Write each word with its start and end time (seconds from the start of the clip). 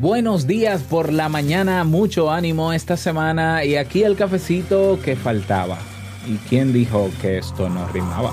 Buenos 0.00 0.48
días 0.48 0.82
por 0.82 1.12
la 1.12 1.28
mañana, 1.28 1.84
mucho 1.84 2.28
ánimo 2.28 2.72
esta 2.72 2.96
semana 2.96 3.64
y 3.64 3.76
aquí 3.76 4.02
el 4.02 4.16
cafecito 4.16 4.98
que 5.00 5.14
faltaba. 5.14 5.78
¿Y 6.26 6.36
quién 6.48 6.72
dijo 6.72 7.10
que 7.22 7.38
esto 7.38 7.68
no 7.68 7.86
rimaba? 7.88 8.32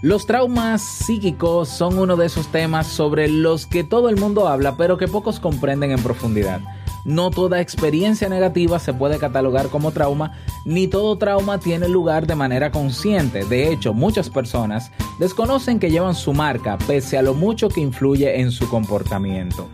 Los 0.00 0.26
traumas 0.26 0.80
psíquicos 0.80 1.68
son 1.68 1.98
uno 1.98 2.14
de 2.14 2.26
esos 2.26 2.52
temas 2.52 2.86
sobre 2.86 3.28
los 3.28 3.66
que 3.66 3.82
todo 3.82 4.08
el 4.08 4.16
mundo 4.16 4.46
habla 4.46 4.76
pero 4.76 4.96
que 4.96 5.08
pocos 5.08 5.40
comprenden 5.40 5.90
en 5.90 6.00
profundidad. 6.00 6.60
No 7.06 7.30
toda 7.30 7.60
experiencia 7.60 8.28
negativa 8.28 8.80
se 8.80 8.92
puede 8.92 9.20
catalogar 9.20 9.68
como 9.68 9.92
trauma, 9.92 10.32
ni 10.64 10.88
todo 10.88 11.16
trauma 11.16 11.60
tiene 11.60 11.88
lugar 11.88 12.26
de 12.26 12.34
manera 12.34 12.72
consciente. 12.72 13.44
De 13.44 13.70
hecho, 13.70 13.94
muchas 13.94 14.28
personas 14.28 14.90
desconocen 15.20 15.78
que 15.78 15.88
llevan 15.88 16.16
su 16.16 16.32
marca 16.32 16.76
pese 16.78 17.16
a 17.16 17.22
lo 17.22 17.32
mucho 17.32 17.68
que 17.68 17.80
influye 17.80 18.40
en 18.40 18.50
su 18.50 18.68
comportamiento. 18.68 19.68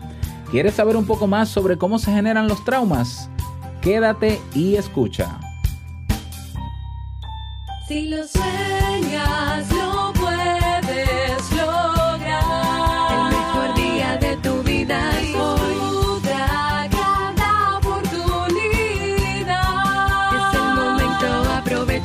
¿Quieres 0.51 0.75
saber 0.75 0.95
un 0.95 1.07
poco 1.07 1.25
más 1.25 1.49
sobre 1.49 1.75
cómo 1.75 1.97
se 1.97 2.11
generan 2.11 2.47
los 2.47 2.63
traumas? 2.63 3.31
Quédate 3.81 4.39
y 4.53 4.75
escucha. 4.75 5.39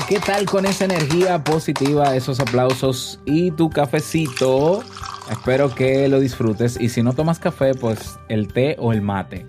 ¿Qué 0.00 0.18
tal 0.18 0.46
con 0.46 0.64
esa 0.64 0.86
energía 0.86 1.44
positiva, 1.44 2.16
esos 2.16 2.40
aplausos 2.40 3.20
y 3.26 3.50
tu 3.50 3.68
cafecito? 3.68 4.82
Espero 5.30 5.74
que 5.74 6.08
lo 6.08 6.18
disfrutes 6.18 6.80
y 6.80 6.88
si 6.88 7.02
no 7.02 7.12
tomas 7.12 7.38
café, 7.38 7.74
pues 7.74 8.18
el 8.28 8.48
té 8.48 8.76
o 8.78 8.92
el 8.92 9.02
mate. 9.02 9.46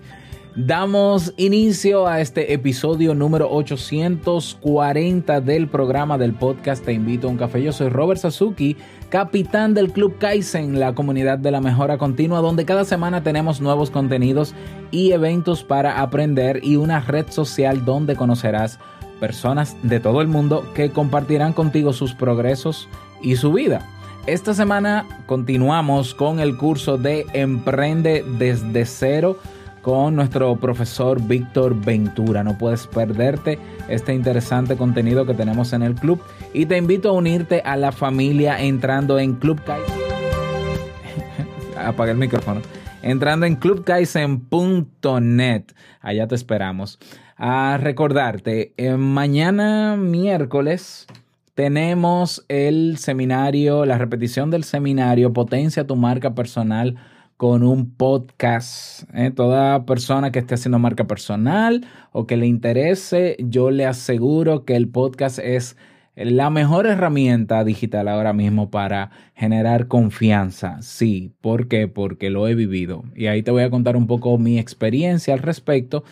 Damos 0.56 1.32
inicio 1.36 2.06
a 2.06 2.20
este 2.20 2.52
episodio 2.52 3.14
número 3.14 3.50
840 3.50 5.40
del 5.40 5.66
programa 5.66 6.16
del 6.16 6.34
podcast 6.34 6.84
Te 6.84 6.92
invito 6.92 7.26
a 7.26 7.30
un 7.30 7.38
café. 7.38 7.62
Yo 7.62 7.72
soy 7.72 7.88
Robert 7.88 8.20
Sasuki, 8.20 8.76
capitán 9.08 9.74
del 9.74 9.92
Club 9.92 10.18
Kaizen, 10.18 10.78
la 10.78 10.94
comunidad 10.94 11.38
de 11.38 11.50
la 11.50 11.60
mejora 11.60 11.98
continua, 11.98 12.40
donde 12.40 12.64
cada 12.64 12.84
semana 12.84 13.22
tenemos 13.22 13.60
nuevos 13.60 13.90
contenidos 13.90 14.54
y 14.90 15.10
eventos 15.10 15.64
para 15.64 16.00
aprender 16.00 16.60
y 16.62 16.76
una 16.76 17.00
red 17.00 17.26
social 17.30 17.84
donde 17.84 18.14
conocerás 18.14 18.78
personas 19.20 19.76
de 19.82 20.00
todo 20.00 20.20
el 20.20 20.28
mundo 20.28 20.66
que 20.74 20.90
compartirán 20.90 21.52
contigo 21.52 21.92
sus 21.92 22.14
progresos 22.14 22.88
y 23.22 23.36
su 23.36 23.52
vida. 23.52 23.86
Esta 24.26 24.54
semana 24.54 25.06
continuamos 25.26 26.14
con 26.14 26.40
el 26.40 26.56
curso 26.56 26.96
de 26.96 27.26
Emprende 27.34 28.24
desde 28.38 28.86
cero 28.86 29.38
con 29.84 30.16
nuestro 30.16 30.56
profesor 30.56 31.20
Víctor 31.20 31.78
Ventura. 31.78 32.42
No 32.42 32.56
puedes 32.56 32.86
perderte 32.86 33.58
este 33.86 34.14
interesante 34.14 34.78
contenido 34.78 35.26
que 35.26 35.34
tenemos 35.34 35.74
en 35.74 35.82
el 35.82 35.94
club 35.94 36.22
y 36.54 36.64
te 36.64 36.78
invito 36.78 37.10
a 37.10 37.12
unirte 37.12 37.60
a 37.60 37.76
la 37.76 37.92
familia 37.92 38.62
entrando 38.62 39.18
en 39.18 39.34
Club. 39.34 39.60
Apagué 41.76 42.12
el 42.12 42.16
micrófono. 42.16 42.62
Entrando 43.02 43.44
en 43.44 43.56
clubkaizen.net. 43.56 45.64
Allá 46.00 46.26
te 46.26 46.34
esperamos. 46.34 46.98
A 47.36 47.78
recordarte, 47.78 48.74
mañana 48.96 49.96
miércoles 49.96 51.06
tenemos 51.54 52.44
el 52.48 52.96
seminario, 52.98 53.84
la 53.86 53.98
repetición 53.98 54.50
del 54.50 54.62
seminario 54.62 55.32
Potencia 55.32 55.84
tu 55.84 55.96
marca 55.96 56.36
personal 56.36 56.94
con 57.36 57.64
un 57.64 57.90
podcast. 57.90 59.02
¿eh? 59.14 59.32
Toda 59.32 59.84
persona 59.84 60.30
que 60.30 60.38
esté 60.38 60.54
haciendo 60.54 60.78
marca 60.78 61.08
personal 61.08 61.84
o 62.12 62.28
que 62.28 62.36
le 62.36 62.46
interese, 62.46 63.36
yo 63.40 63.72
le 63.72 63.84
aseguro 63.84 64.64
que 64.64 64.76
el 64.76 64.88
podcast 64.88 65.40
es 65.40 65.76
la 66.14 66.50
mejor 66.50 66.86
herramienta 66.86 67.64
digital 67.64 68.06
ahora 68.06 68.32
mismo 68.32 68.70
para 68.70 69.10
generar 69.34 69.88
confianza. 69.88 70.80
Sí, 70.82 71.32
¿por 71.40 71.66
qué? 71.66 71.88
Porque 71.88 72.30
lo 72.30 72.46
he 72.46 72.54
vivido. 72.54 73.02
Y 73.16 73.26
ahí 73.26 73.42
te 73.42 73.50
voy 73.50 73.64
a 73.64 73.70
contar 73.70 73.96
un 73.96 74.06
poco 74.06 74.38
mi 74.38 74.60
experiencia 74.60 75.34
al 75.34 75.40
respecto 75.40 76.04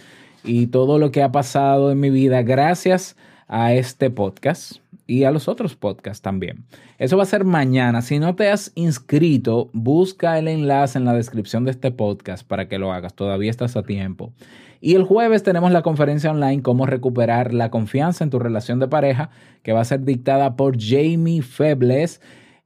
y 0.44 0.68
todo 0.68 0.98
lo 0.98 1.10
que 1.10 1.22
ha 1.22 1.32
pasado 1.32 1.90
en 1.92 2.00
mi 2.00 2.10
vida 2.10 2.42
gracias 2.42 3.16
a 3.48 3.72
este 3.74 4.10
podcast 4.10 4.76
y 5.06 5.24
a 5.24 5.30
los 5.30 5.48
otros 5.48 5.76
podcasts 5.76 6.22
también. 6.22 6.64
Eso 6.98 7.16
va 7.16 7.24
a 7.24 7.26
ser 7.26 7.44
mañana. 7.44 8.02
Si 8.02 8.18
no 8.18 8.34
te 8.34 8.48
has 8.48 8.72
inscrito, 8.74 9.68
busca 9.72 10.38
el 10.38 10.48
enlace 10.48 10.98
en 10.98 11.04
la 11.04 11.12
descripción 11.12 11.64
de 11.64 11.72
este 11.72 11.90
podcast 11.90 12.46
para 12.46 12.68
que 12.68 12.78
lo 12.78 12.92
hagas. 12.92 13.14
Todavía 13.14 13.50
estás 13.50 13.76
a 13.76 13.82
tiempo. 13.82 14.32
Y 14.80 14.94
el 14.94 15.04
jueves 15.04 15.42
tenemos 15.42 15.70
la 15.70 15.82
conferencia 15.82 16.30
online 16.30 16.62
Cómo 16.62 16.86
recuperar 16.86 17.54
la 17.54 17.70
confianza 17.70 18.24
en 18.24 18.30
tu 18.30 18.38
relación 18.38 18.80
de 18.80 18.88
pareja, 18.88 19.30
que 19.62 19.72
va 19.72 19.80
a 19.80 19.84
ser 19.84 20.04
dictada 20.04 20.56
por 20.56 20.76
Jamie 20.80 21.42
Febles 21.42 22.20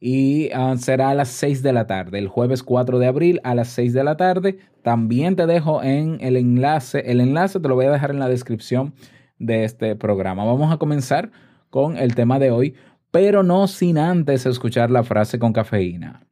y 0.08 0.50
uh, 0.56 0.78
será 0.78 1.10
a 1.10 1.14
las 1.16 1.30
6 1.30 1.64
de 1.64 1.72
la 1.72 1.88
tarde, 1.88 2.20
el 2.20 2.28
jueves 2.28 2.62
4 2.62 3.00
de 3.00 3.08
abril 3.08 3.40
a 3.42 3.56
las 3.56 3.70
6 3.70 3.92
de 3.92 4.04
la 4.04 4.16
tarde. 4.16 4.60
También 4.82 5.34
te 5.34 5.46
dejo 5.46 5.82
en 5.82 6.18
el 6.20 6.36
enlace, 6.36 7.10
el 7.10 7.20
enlace 7.20 7.58
te 7.58 7.66
lo 7.66 7.74
voy 7.74 7.86
a 7.86 7.90
dejar 7.90 8.12
en 8.12 8.20
la 8.20 8.28
descripción 8.28 8.94
de 9.40 9.64
este 9.64 9.96
programa. 9.96 10.44
Vamos 10.44 10.72
a 10.72 10.76
comenzar 10.76 11.32
con 11.70 11.96
el 11.96 12.14
tema 12.14 12.38
de 12.38 12.52
hoy, 12.52 12.76
pero 13.10 13.42
no 13.42 13.66
sin 13.66 13.98
antes 13.98 14.46
escuchar 14.46 14.92
la 14.92 15.02
frase 15.02 15.40
con 15.40 15.52
cafeína. 15.52 16.24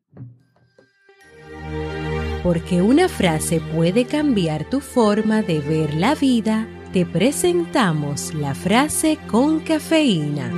Porque 2.45 2.81
una 2.81 3.09
frase 3.09 3.61
puede 3.75 4.05
cambiar 4.05 4.71
tu 4.71 4.79
forma 4.79 5.43
de 5.43 5.59
ver 5.59 5.95
la 5.95 6.15
vida, 6.15 6.69
te 6.93 7.05
presentamos 7.05 8.35
la 8.35 8.55
frase 8.55 9.19
con 9.27 9.59
cafeína. 9.59 10.53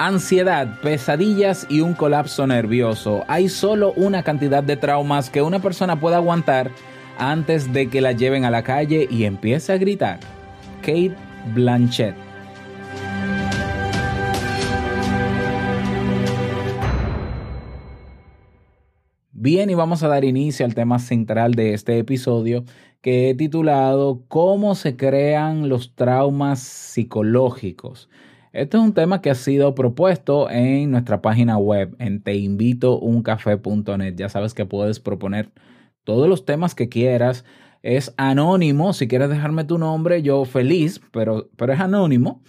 Ansiedad, 0.00 0.80
pesadillas 0.80 1.66
y 1.68 1.80
un 1.80 1.92
colapso 1.92 2.46
nervioso. 2.46 3.24
Hay 3.26 3.48
solo 3.48 3.92
una 3.96 4.22
cantidad 4.22 4.62
de 4.62 4.76
traumas 4.76 5.28
que 5.28 5.42
una 5.42 5.58
persona 5.58 5.98
puede 5.98 6.14
aguantar 6.14 6.70
antes 7.18 7.72
de 7.72 7.90
que 7.90 8.00
la 8.00 8.12
lleven 8.12 8.44
a 8.44 8.50
la 8.52 8.62
calle 8.62 9.08
y 9.10 9.24
empiece 9.24 9.72
a 9.72 9.76
gritar. 9.76 10.20
Kate 10.82 11.16
Blanchett. 11.52 12.14
Bien, 19.32 19.68
y 19.68 19.74
vamos 19.74 20.04
a 20.04 20.08
dar 20.08 20.24
inicio 20.24 20.64
al 20.64 20.76
tema 20.76 21.00
central 21.00 21.54
de 21.54 21.74
este 21.74 21.98
episodio 21.98 22.62
que 23.00 23.30
he 23.30 23.34
titulado 23.34 24.22
¿Cómo 24.28 24.76
se 24.76 24.96
crean 24.96 25.68
los 25.68 25.96
traumas 25.96 26.60
psicológicos? 26.60 28.08
Este 28.58 28.76
es 28.76 28.82
un 28.82 28.92
tema 28.92 29.22
que 29.22 29.30
ha 29.30 29.36
sido 29.36 29.72
propuesto 29.76 30.50
en 30.50 30.90
nuestra 30.90 31.22
página 31.22 31.58
web 31.58 31.94
en 32.00 32.20
teinvitouncafé.net. 32.20 34.16
Ya 34.16 34.28
sabes 34.28 34.52
que 34.52 34.66
puedes 34.66 34.98
proponer 34.98 35.52
todos 36.02 36.28
los 36.28 36.44
temas 36.44 36.74
que 36.74 36.88
quieras. 36.88 37.44
Es 37.84 38.12
anónimo. 38.16 38.94
Si 38.94 39.06
quieres 39.06 39.30
dejarme 39.30 39.62
tu 39.62 39.78
nombre, 39.78 40.22
yo 40.22 40.44
feliz, 40.44 41.00
pero, 41.12 41.48
pero 41.54 41.72
es 41.72 41.78
anónimo. 41.78 42.42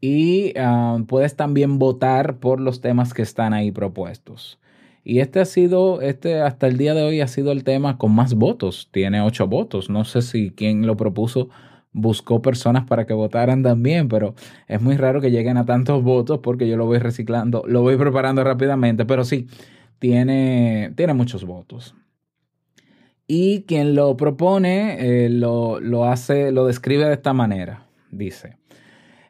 Y 0.00 0.52
uh, 0.58 1.06
puedes 1.06 1.36
también 1.36 1.78
votar 1.78 2.40
por 2.40 2.58
los 2.58 2.80
temas 2.80 3.14
que 3.14 3.22
están 3.22 3.54
ahí 3.54 3.70
propuestos. 3.70 4.58
Y 5.04 5.20
este 5.20 5.38
ha 5.38 5.44
sido, 5.44 6.00
este 6.00 6.40
hasta 6.40 6.66
el 6.66 6.76
día 6.76 6.94
de 6.94 7.04
hoy 7.04 7.20
ha 7.20 7.28
sido 7.28 7.52
el 7.52 7.62
tema 7.62 7.98
con 7.98 8.12
más 8.12 8.34
votos. 8.34 8.88
Tiene 8.90 9.20
ocho 9.20 9.46
votos. 9.46 9.90
No 9.90 10.02
sé 10.04 10.22
si 10.22 10.50
quién 10.50 10.88
lo 10.88 10.96
propuso 10.96 11.50
buscó 11.92 12.40
personas 12.42 12.84
para 12.84 13.06
que 13.06 13.14
votaran 13.14 13.62
también, 13.62 14.08
pero 14.08 14.34
es 14.68 14.80
muy 14.80 14.96
raro 14.96 15.20
que 15.20 15.30
lleguen 15.30 15.56
a 15.56 15.66
tantos 15.66 16.02
votos 16.02 16.40
porque 16.42 16.68
yo 16.68 16.76
lo 16.76 16.86
voy 16.86 16.98
reciclando, 16.98 17.64
lo 17.66 17.82
voy 17.82 17.96
preparando 17.96 18.42
rápidamente, 18.44 19.04
pero 19.04 19.24
sí, 19.24 19.46
tiene, 19.98 20.92
tiene 20.96 21.14
muchos 21.14 21.44
votos. 21.44 21.94
Y 23.26 23.62
quien 23.62 23.94
lo 23.94 24.16
propone 24.16 25.24
eh, 25.24 25.28
lo, 25.28 25.80
lo 25.80 26.04
hace, 26.04 26.50
lo 26.50 26.66
describe 26.66 27.06
de 27.06 27.14
esta 27.14 27.32
manera. 27.32 27.86
Dice, 28.10 28.56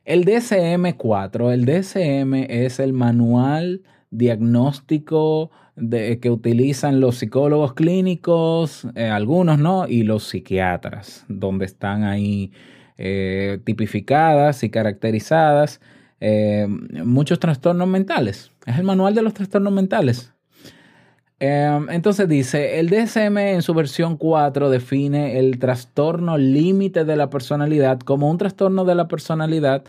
el 0.05 0.25
DSM-4, 0.25 1.53
el 1.53 1.65
DSM 1.65 2.35
es 2.49 2.81
el 2.81 2.93
manual 2.93 3.83
diagnóstico 4.13 5.51
de, 5.75 6.21
que 6.21 6.31
utilizan 6.31 7.01
los 7.01 7.17
psicólogos 7.17 7.73
clínicos, 7.73 8.87
eh, 8.95 9.07
algunos, 9.07 9.59
¿no? 9.59 9.89
Y 9.89 10.05
los 10.05 10.25
psiquiatras, 10.25 11.25
donde 11.29 11.65
están 11.65 12.05
ahí 12.05 12.53
eh, 12.99 13.59
tipificadas 13.65 14.63
y 14.63 14.71
caracterizadas 14.71 15.81
eh, 16.21 16.67
muchos 16.69 17.41
trastornos 17.41 17.89
mentales. 17.89 18.53
Es 18.67 18.79
el 18.79 18.85
manual 18.85 19.15
de 19.15 19.23
los 19.23 19.35
trastornos 19.35 19.73
mentales. 19.73 20.33
entonces 21.41 22.29
dice, 22.29 22.79
el 22.79 22.89
DSM 22.89 23.37
en 23.39 23.63
su 23.63 23.75
versión 23.75 24.17
4 24.17 24.71
define 24.71 25.41
el 25.41 25.59
trastorno 25.59 26.39
límite 26.39 27.05
de 27.05 27.17
la 27.17 27.31
personalidad 27.31 27.99
como 27.99 28.31
un 28.31 28.39
trastorno 28.39 28.85
de 28.85 28.95
la 28.95 29.09
personalidad 29.09 29.83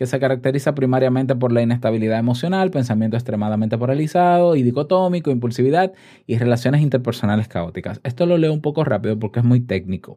que 0.00 0.06
se 0.06 0.18
caracteriza 0.18 0.74
primariamente 0.74 1.34
por 1.34 1.52
la 1.52 1.60
inestabilidad 1.60 2.18
emocional, 2.18 2.70
pensamiento 2.70 3.18
extremadamente 3.18 3.76
paralizado 3.76 4.56
y 4.56 4.62
dicotómico, 4.62 5.30
impulsividad 5.30 5.92
y 6.26 6.38
relaciones 6.38 6.80
interpersonales 6.80 7.48
caóticas. 7.48 8.00
Esto 8.02 8.24
lo 8.24 8.38
leo 8.38 8.50
un 8.50 8.62
poco 8.62 8.82
rápido 8.82 9.18
porque 9.18 9.40
es 9.40 9.44
muy 9.44 9.60
técnico. 9.60 10.16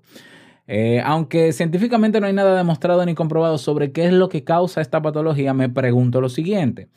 Eh, 0.67 1.01
aunque 1.03 1.51
científicamente 1.51 2.21
no 2.21 2.27
hay 2.27 2.33
nada 2.33 2.55
demostrado 2.55 3.05
ni 3.05 3.13
comprobado 3.13 3.57
sobre 3.57 3.91
qué 3.91 4.05
es 4.05 4.13
lo 4.13 4.29
que 4.29 4.45
causa 4.45 4.79
esta 4.79 5.01
patología, 5.01 5.53
me 5.53 5.67
pregunto 5.67 6.21
lo 6.21 6.29
siguiente. 6.29 6.87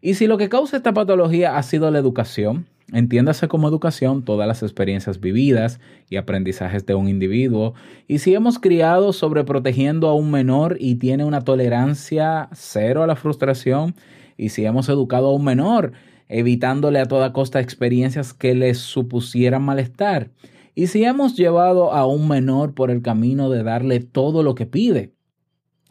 ¿Y 0.00 0.14
si 0.14 0.26
lo 0.26 0.38
que 0.38 0.48
causa 0.48 0.78
esta 0.78 0.94
patología 0.94 1.58
ha 1.58 1.62
sido 1.62 1.90
la 1.90 1.98
educación? 1.98 2.64
Entiéndase 2.92 3.48
como 3.48 3.68
educación 3.68 4.22
todas 4.22 4.46
las 4.46 4.62
experiencias 4.62 5.18
vividas 5.18 5.80
y 6.10 6.16
aprendizajes 6.16 6.84
de 6.84 6.94
un 6.94 7.08
individuo. 7.08 7.72
Y 8.06 8.18
si 8.18 8.34
hemos 8.34 8.58
criado 8.58 9.14
sobre 9.14 9.44
protegiendo 9.44 10.08
a 10.08 10.14
un 10.14 10.30
menor 10.30 10.76
y 10.78 10.96
tiene 10.96 11.24
una 11.24 11.40
tolerancia 11.40 12.50
cero 12.52 13.02
a 13.02 13.06
la 13.06 13.16
frustración, 13.16 13.94
y 14.36 14.50
si 14.50 14.66
hemos 14.66 14.90
educado 14.90 15.28
a 15.28 15.34
un 15.34 15.44
menor 15.44 15.92
evitándole 16.28 16.98
a 16.98 17.06
toda 17.06 17.32
costa 17.32 17.60
experiencias 17.60 18.34
que 18.34 18.54
le 18.54 18.74
supusieran 18.74 19.62
malestar, 19.62 20.30
y 20.74 20.88
si 20.88 21.04
hemos 21.04 21.34
llevado 21.34 21.92
a 21.92 22.06
un 22.06 22.28
menor 22.28 22.74
por 22.74 22.90
el 22.90 23.00
camino 23.00 23.48
de 23.48 23.62
darle 23.62 24.00
todo 24.00 24.42
lo 24.42 24.54
que 24.54 24.66
pide, 24.66 25.12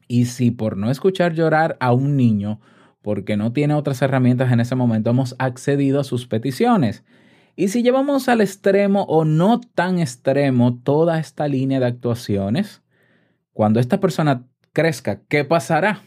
y 0.07 0.25
si 0.25 0.51
por 0.51 0.77
no 0.77 0.91
escuchar 0.91 1.33
llorar 1.33 1.77
a 1.79 1.93
un 1.93 2.15
niño 2.15 2.59
porque 3.01 3.37
no 3.37 3.51
tiene 3.53 3.73
otras 3.73 4.01
herramientas 4.01 4.51
en 4.51 4.59
ese 4.59 4.75
momento, 4.75 5.09
hemos 5.09 5.35
accedido 5.39 5.99
a 5.99 6.03
sus 6.03 6.27
peticiones. 6.27 7.03
Y 7.55 7.67
si 7.67 7.83
llevamos 7.83 8.29
al 8.29 8.41
extremo 8.41 9.03
o 9.03 9.25
no 9.25 9.59
tan 9.59 9.99
extremo 9.99 10.79
toda 10.83 11.19
esta 11.19 11.47
línea 11.47 11.79
de 11.79 11.87
actuaciones, 11.87 12.81
cuando 13.53 13.79
esta 13.79 13.99
persona 13.99 14.45
crezca, 14.73 15.21
¿qué 15.27 15.43
pasará? 15.43 16.01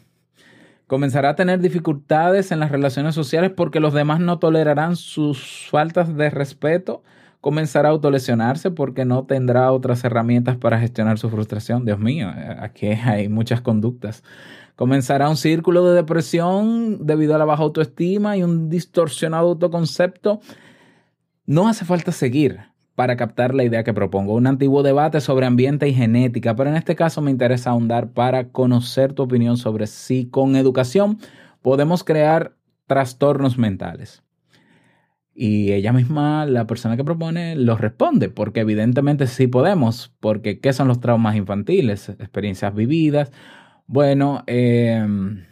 Comenzará 0.86 1.30
a 1.30 1.36
tener 1.36 1.60
dificultades 1.60 2.52
en 2.52 2.60
las 2.60 2.70
relaciones 2.70 3.14
sociales 3.14 3.50
porque 3.54 3.80
los 3.80 3.94
demás 3.94 4.20
no 4.20 4.38
tolerarán 4.38 4.96
sus 4.96 5.68
faltas 5.70 6.14
de 6.16 6.30
respeto. 6.30 7.02
Comenzará 7.44 7.90
a 7.90 7.92
autolesionarse 7.92 8.70
porque 8.70 9.04
no 9.04 9.26
tendrá 9.26 9.70
otras 9.70 10.02
herramientas 10.02 10.56
para 10.56 10.80
gestionar 10.80 11.18
su 11.18 11.28
frustración. 11.28 11.84
Dios 11.84 11.98
mío, 11.98 12.32
aquí 12.58 12.86
hay 12.86 13.28
muchas 13.28 13.60
conductas. 13.60 14.24
Comenzará 14.76 15.28
un 15.28 15.36
círculo 15.36 15.84
de 15.84 15.94
depresión 15.94 17.04
debido 17.06 17.34
a 17.34 17.38
la 17.38 17.44
baja 17.44 17.62
autoestima 17.62 18.38
y 18.38 18.42
un 18.42 18.70
distorsionado 18.70 19.48
autoconcepto. 19.48 20.40
No 21.44 21.68
hace 21.68 21.84
falta 21.84 22.12
seguir 22.12 22.60
para 22.94 23.18
captar 23.18 23.54
la 23.54 23.64
idea 23.64 23.84
que 23.84 23.92
propongo. 23.92 24.32
Un 24.32 24.46
antiguo 24.46 24.82
debate 24.82 25.20
sobre 25.20 25.44
ambiente 25.44 25.86
y 25.86 25.92
genética, 25.92 26.56
pero 26.56 26.70
en 26.70 26.76
este 26.76 26.96
caso 26.96 27.20
me 27.20 27.30
interesa 27.30 27.68
ahondar 27.68 28.08
para 28.08 28.48
conocer 28.52 29.12
tu 29.12 29.22
opinión 29.22 29.58
sobre 29.58 29.86
si 29.86 30.30
con 30.30 30.56
educación 30.56 31.18
podemos 31.60 32.04
crear 32.04 32.56
trastornos 32.86 33.58
mentales. 33.58 34.23
Y 35.34 35.72
ella 35.72 35.92
misma, 35.92 36.46
la 36.46 36.66
persona 36.66 36.96
que 36.96 37.04
propone, 37.04 37.56
lo 37.56 37.76
responde, 37.76 38.28
porque 38.28 38.60
evidentemente 38.60 39.26
sí 39.26 39.48
podemos, 39.48 40.14
porque 40.20 40.60
¿qué 40.60 40.72
son 40.72 40.86
los 40.86 41.00
traumas 41.00 41.34
infantiles? 41.34 42.08
Experiencias 42.08 42.72
vividas, 42.74 43.32
bueno, 43.86 44.44
em, 44.46 45.44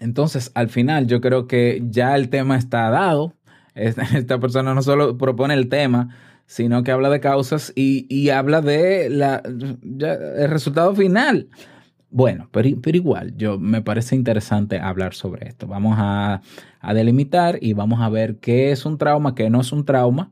entonces 0.00 0.50
al 0.54 0.68
final 0.68 1.06
yo 1.06 1.20
creo 1.20 1.46
que 1.46 1.82
ya 1.88 2.16
el 2.16 2.28
tema 2.28 2.56
está 2.56 2.90
dado. 2.90 3.34
Esta 3.74 4.38
persona 4.38 4.74
no 4.74 4.82
solo 4.82 5.16
propone 5.16 5.54
el 5.54 5.68
tema, 5.68 6.10
sino 6.46 6.82
que 6.82 6.92
habla 6.92 7.08
de 7.10 7.20
causas 7.20 7.72
y, 7.74 8.28
habla 8.30 8.60
de 8.60 9.08
la, 9.10 9.42
el 9.44 10.50
resultado 10.50 10.94
final. 10.94 11.48
Bueno, 12.14 12.48
pero, 12.52 12.68
igual, 12.68 13.36
yo 13.36 13.58
me 13.58 13.82
parece 13.82 14.14
interesante 14.14 14.78
hablar 14.78 15.14
sobre 15.14 15.48
esto. 15.48 15.66
Vamos 15.66 15.96
a, 15.98 16.42
delimitar 16.94 17.58
y 17.60 17.72
vamos 17.72 18.00
a 18.00 18.08
ver 18.08 18.36
qué 18.36 18.70
es 18.70 18.86
un 18.86 18.98
trauma, 18.98 19.34
qué 19.34 19.50
no 19.50 19.60
es 19.60 19.72
un 19.72 19.84
trauma, 19.84 20.30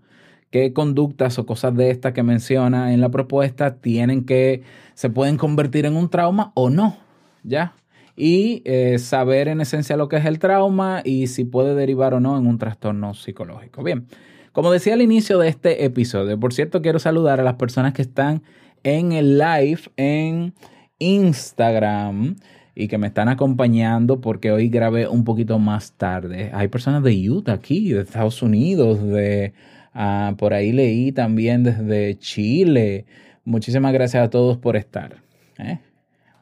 qué 0.53 0.73
conductas 0.73 1.41
o 1.41 1.45
cosas 1.45 1.75
de 1.75 1.91
estas 1.91 2.13
que 2.13 2.23
menciona 2.23 2.93
en 2.95 3.01
la 3.01 3.09
propuesta 3.09 3.79
tienen 3.81 4.25
que, 4.25 4.63
se 4.95 5.11
pueden 5.11 5.37
convertir 5.37 5.85
en 5.85 5.97
un 5.97 6.09
trauma 6.09 6.53
o 6.55 6.71
no. 6.71 6.99
¿ya? 7.43 7.75
Y 8.15 8.63
eh, 8.65 9.01
saber 9.01 9.49
en 9.49 9.61
esencia 9.61 9.97
lo 9.97 10.09
que 10.09 10.19
es 10.19 10.25
el 10.25 10.39
trauma 10.39 11.03
y 11.05 11.27
si 11.27 11.45
puede 11.45 11.75
derivar 11.75 12.15
o 12.15 12.21
no 12.21 12.39
en 12.39 12.47
un 12.47 12.59
trastorno 12.59 13.13
psicológico. 13.15 13.83
Bien, 13.83 14.07
como 14.53 14.71
decía 14.71 14.95
al 14.95 15.03
inicio 15.03 15.37
de 15.37 15.49
este 15.49 15.85
episodio, 15.85 16.39
por 16.39 16.55
cierto, 16.55 16.81
quiero 16.81 17.01
saludar 17.01 17.41
a 17.41 17.43
las 17.43 17.55
personas 17.55 17.93
que 17.93 18.03
están 18.03 18.45
en 18.85 19.11
el 19.11 19.37
live 19.37 19.81
en 19.97 20.55
Instagram 21.03 22.37
y 22.75 22.89
que 22.89 22.99
me 22.99 23.09
están 23.09 23.29
acompañando 23.29 24.21
porque 24.21 24.51
hoy 24.51 24.69
grabé 24.69 25.09
un 25.09 25.25
poquito 25.25 25.59
más 25.59 25.93
tarde. 25.93 26.51
Hay 26.55 26.69
personas 26.69 27.03
de 27.03 27.31
Utah 27.31 27.53
aquí, 27.53 27.93
de 27.93 28.03
Estados 28.03 28.43
Unidos, 28.43 29.03
de 29.03 29.53
ah, 29.93 30.35
por 30.39 30.55
ahí 30.55 30.73
leí 30.73 31.13
también 31.13 31.65
desde 31.65 32.19
Chile. 32.19 33.05
Muchísimas 33.45 33.93
gracias 33.93 34.25
a 34.25 34.31
todos 34.31 34.57
por 34.57 34.77
estar. 34.77 35.23
¿eh? 35.59 35.81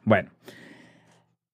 Bueno, 0.05 0.29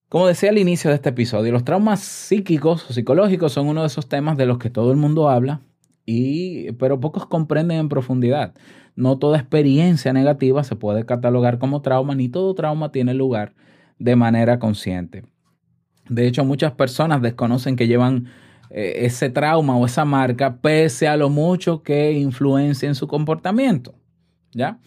como 0.08 0.26
decía 0.26 0.50
al 0.50 0.58
inicio 0.58 0.90
de 0.90 0.96
este 0.96 1.10
episodio, 1.10 1.52
los 1.52 1.64
traumas 1.64 2.00
psíquicos 2.00 2.88
o 2.88 2.92
psicológicos 2.92 3.52
son 3.52 3.66
uno 3.66 3.82
de 3.82 3.88
esos 3.88 4.08
temas 4.08 4.36
de 4.36 4.46
los 4.46 4.58
que 4.58 4.70
todo 4.70 4.90
el 4.90 4.96
mundo 4.96 5.28
habla, 5.28 5.60
y, 6.10 6.72
pero 6.72 6.98
pocos 7.00 7.26
comprenden 7.26 7.76
en 7.76 7.88
profundidad. 7.90 8.54
No 8.96 9.18
toda 9.18 9.36
experiencia 9.36 10.14
negativa 10.14 10.64
se 10.64 10.74
puede 10.74 11.04
catalogar 11.04 11.58
como 11.58 11.82
trauma, 11.82 12.14
ni 12.14 12.30
todo 12.30 12.54
trauma 12.54 12.90
tiene 12.92 13.12
lugar 13.12 13.52
de 13.98 14.16
manera 14.16 14.58
consciente. 14.58 15.26
De 16.08 16.26
hecho, 16.26 16.46
muchas 16.46 16.72
personas 16.72 17.20
desconocen 17.20 17.76
que 17.76 17.88
llevan 17.88 18.28
eh, 18.70 19.00
ese 19.04 19.28
trauma 19.28 19.76
o 19.76 19.84
esa 19.84 20.06
marca 20.06 20.62
pese 20.62 21.08
a 21.08 21.18
lo 21.18 21.28
mucho 21.28 21.82
que 21.82 22.12
influencia 22.12 22.88
en 22.88 22.94
su 22.94 23.06
comportamiento. 23.06 23.94
¿Ya? 24.52 24.78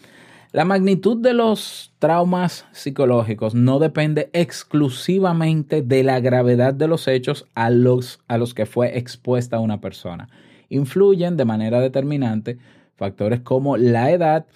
La 0.50 0.64
magnitud 0.64 1.22
de 1.22 1.34
los 1.34 1.94
traumas 2.00 2.66
psicológicos 2.72 3.54
no 3.54 3.78
depende 3.78 4.28
exclusivamente 4.32 5.82
de 5.82 6.02
la 6.02 6.18
gravedad 6.18 6.74
de 6.74 6.88
los 6.88 7.06
hechos 7.06 7.46
a 7.54 7.70
los, 7.70 8.18
a 8.26 8.38
los 8.38 8.54
que 8.54 8.66
fue 8.66 8.98
expuesta 8.98 9.60
una 9.60 9.80
persona. 9.80 10.28
Influyen 10.72 11.36
de 11.36 11.44
manera 11.44 11.80
determinante 11.80 12.58
factores 12.94 13.40
como 13.40 13.76
la 13.76 14.10
edad, 14.10 14.46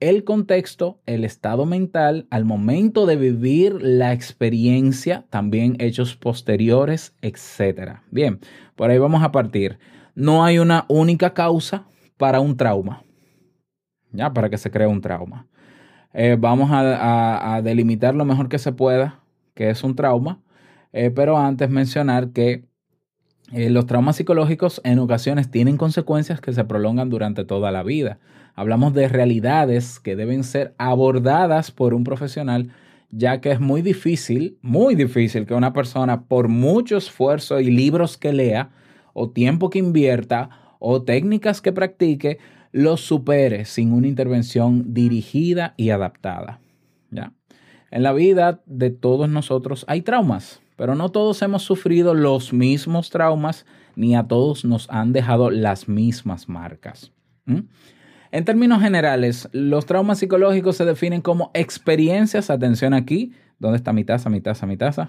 el 0.00 0.24
contexto, 0.24 1.00
el 1.06 1.24
estado 1.24 1.66
mental 1.66 2.26
al 2.30 2.44
momento 2.44 3.06
de 3.06 3.16
vivir 3.16 3.80
la 3.80 4.12
experiencia, 4.12 5.24
también 5.30 5.76
hechos 5.78 6.16
posteriores, 6.16 7.14
etc. 7.22 8.00
Bien, 8.10 8.40
por 8.74 8.90
ahí 8.90 8.98
vamos 8.98 9.22
a 9.22 9.32
partir. 9.32 9.78
No 10.14 10.44
hay 10.44 10.58
una 10.58 10.86
única 10.88 11.34
causa 11.34 11.86
para 12.16 12.40
un 12.40 12.56
trauma. 12.56 13.04
¿ya? 14.12 14.32
Para 14.32 14.48
que 14.50 14.58
se 14.58 14.70
cree 14.70 14.86
un 14.86 15.00
trauma. 15.00 15.46
Eh, 16.12 16.36
vamos 16.38 16.70
a, 16.72 17.60
delimitar 17.62 18.14
lo 18.14 18.24
mejor 18.24 18.48
que 18.48 18.58
se 18.58 18.72
pueda, 18.72 19.20
que 19.54 19.68
es 19.70 19.84
un 19.84 19.94
trauma, 19.94 20.40
eh, 20.92 21.10
pero 21.10 21.36
antes 21.36 21.68
mencionar 21.68 22.30
que 22.30 22.64
eh, 23.52 23.70
los 23.70 23.86
traumas 23.86 24.16
psicológicos 24.16 24.80
en 24.84 24.98
ocasiones 24.98 25.50
tienen 25.50 25.76
consecuencias 25.76 26.40
que 26.40 26.52
se 26.52 26.64
prolongan 26.64 27.10
durante 27.10 27.44
toda 27.44 27.70
la 27.70 27.84
vida. 27.84 28.18
Hablamos 28.54 28.92
de 28.92 29.08
realidades 29.08 30.00
que 30.00 30.16
deben 30.16 30.42
ser 30.42 30.74
abordadas 30.78 31.70
por 31.70 31.94
un 31.94 32.02
profesional, 32.02 32.70
ya 33.10 33.40
que 33.40 33.52
es 33.52 33.60
muy 33.60 33.82
difícil, 33.82 34.58
muy 34.62 34.96
difícil 34.96 35.46
que 35.46 35.54
una 35.54 35.72
persona, 35.72 36.24
por 36.24 36.48
mucho 36.48 36.96
esfuerzo 36.96 37.60
y 37.60 37.70
libros 37.70 38.16
que 38.16 38.32
lea, 38.32 38.70
o 39.12 39.30
tiempo 39.30 39.70
que 39.70 39.78
invierta, 39.78 40.50
o 40.80 41.02
técnicas 41.02 41.60
que 41.60 41.72
practique, 41.72 42.38
los 42.72 43.00
supere 43.00 43.64
sin 43.64 43.92
una 43.92 44.08
intervención 44.08 44.92
dirigida 44.92 45.74
y 45.76 45.90
adaptada. 45.90 46.60
¿ya? 47.10 47.32
En 47.90 48.02
la 48.02 48.12
vida 48.12 48.60
de 48.66 48.90
todos 48.90 49.28
nosotros 49.28 49.84
hay 49.88 50.02
traumas, 50.02 50.60
pero 50.76 50.94
no 50.94 51.08
todos 51.08 51.40
hemos 51.42 51.62
sufrido 51.62 52.14
los 52.14 52.52
mismos 52.52 53.10
traumas 53.10 53.66
ni 53.96 54.14
a 54.14 54.24
todos 54.24 54.64
nos 54.64 54.88
han 54.90 55.12
dejado 55.12 55.50
las 55.50 55.88
mismas 55.88 56.48
marcas. 56.48 57.12
En 57.46 58.44
términos 58.44 58.82
generales, 58.82 59.48
los 59.52 59.86
traumas 59.86 60.18
psicológicos 60.18 60.76
se 60.76 60.84
definen 60.84 61.22
como 61.22 61.50
experiencias, 61.54 62.50
atención 62.50 62.92
aquí, 62.92 63.32
¿dónde 63.58 63.78
está 63.78 63.92
mi 63.92 64.04
taza, 64.04 64.28
mi 64.28 64.40
taza, 64.40 64.66
mi 64.66 64.76
taza? 64.76 65.08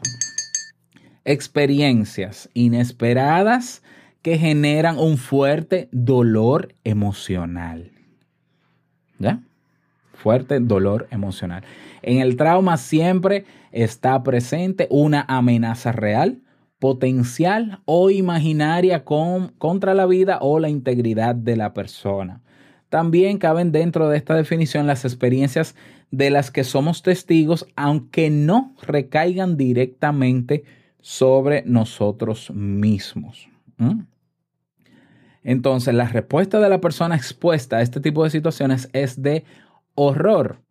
Experiencias 1.26 2.50
inesperadas 2.54 3.84
que 4.22 4.38
generan 4.38 4.98
un 4.98 5.18
fuerte 5.18 5.90
dolor 5.92 6.74
emocional. 6.84 7.92
¿Ya? 9.20 9.42
Fuerte 10.14 10.60
dolor 10.60 11.08
emocional. 11.12 11.64
En 12.02 12.20
el 12.20 12.38
trauma 12.38 12.78
siempre 12.78 13.46
está 13.84 14.24
presente 14.24 14.88
una 14.90 15.26
amenaza 15.28 15.92
real, 15.92 16.42
potencial 16.80 17.82
o 17.86 18.10
imaginaria 18.10 19.04
con, 19.04 19.50
contra 19.58 19.94
la 19.94 20.06
vida 20.06 20.40
o 20.42 20.60
la 20.60 20.70
integridad 20.70 21.36
de 21.36 21.56
la 21.58 21.74
persona. 21.74 22.42
También 22.90 23.38
caben 23.38 23.72
dentro 23.72 24.10
de 24.10 24.18
esta 24.18 24.36
definición 24.36 24.88
las 24.88 25.06
experiencias 25.06 25.76
de 26.10 26.30
las 26.30 26.52
que 26.52 26.64
somos 26.64 27.04
testigos, 27.04 27.68
aunque 27.76 28.30
no 28.30 28.74
recaigan 28.82 29.58
directamente 29.58 30.64
sobre 31.02 31.64
nosotros 31.66 32.50
mismos. 32.52 33.48
Entonces, 35.44 35.94
la 35.94 36.08
respuesta 36.08 36.60
de 36.60 36.70
la 36.70 36.82
persona 36.82 37.16
expuesta 37.16 37.78
a 37.78 37.82
este 37.82 38.00
tipo 38.00 38.24
de 38.24 38.30
situaciones 38.30 38.90
es 38.94 39.22
de 39.22 39.44
horror. 39.96 40.62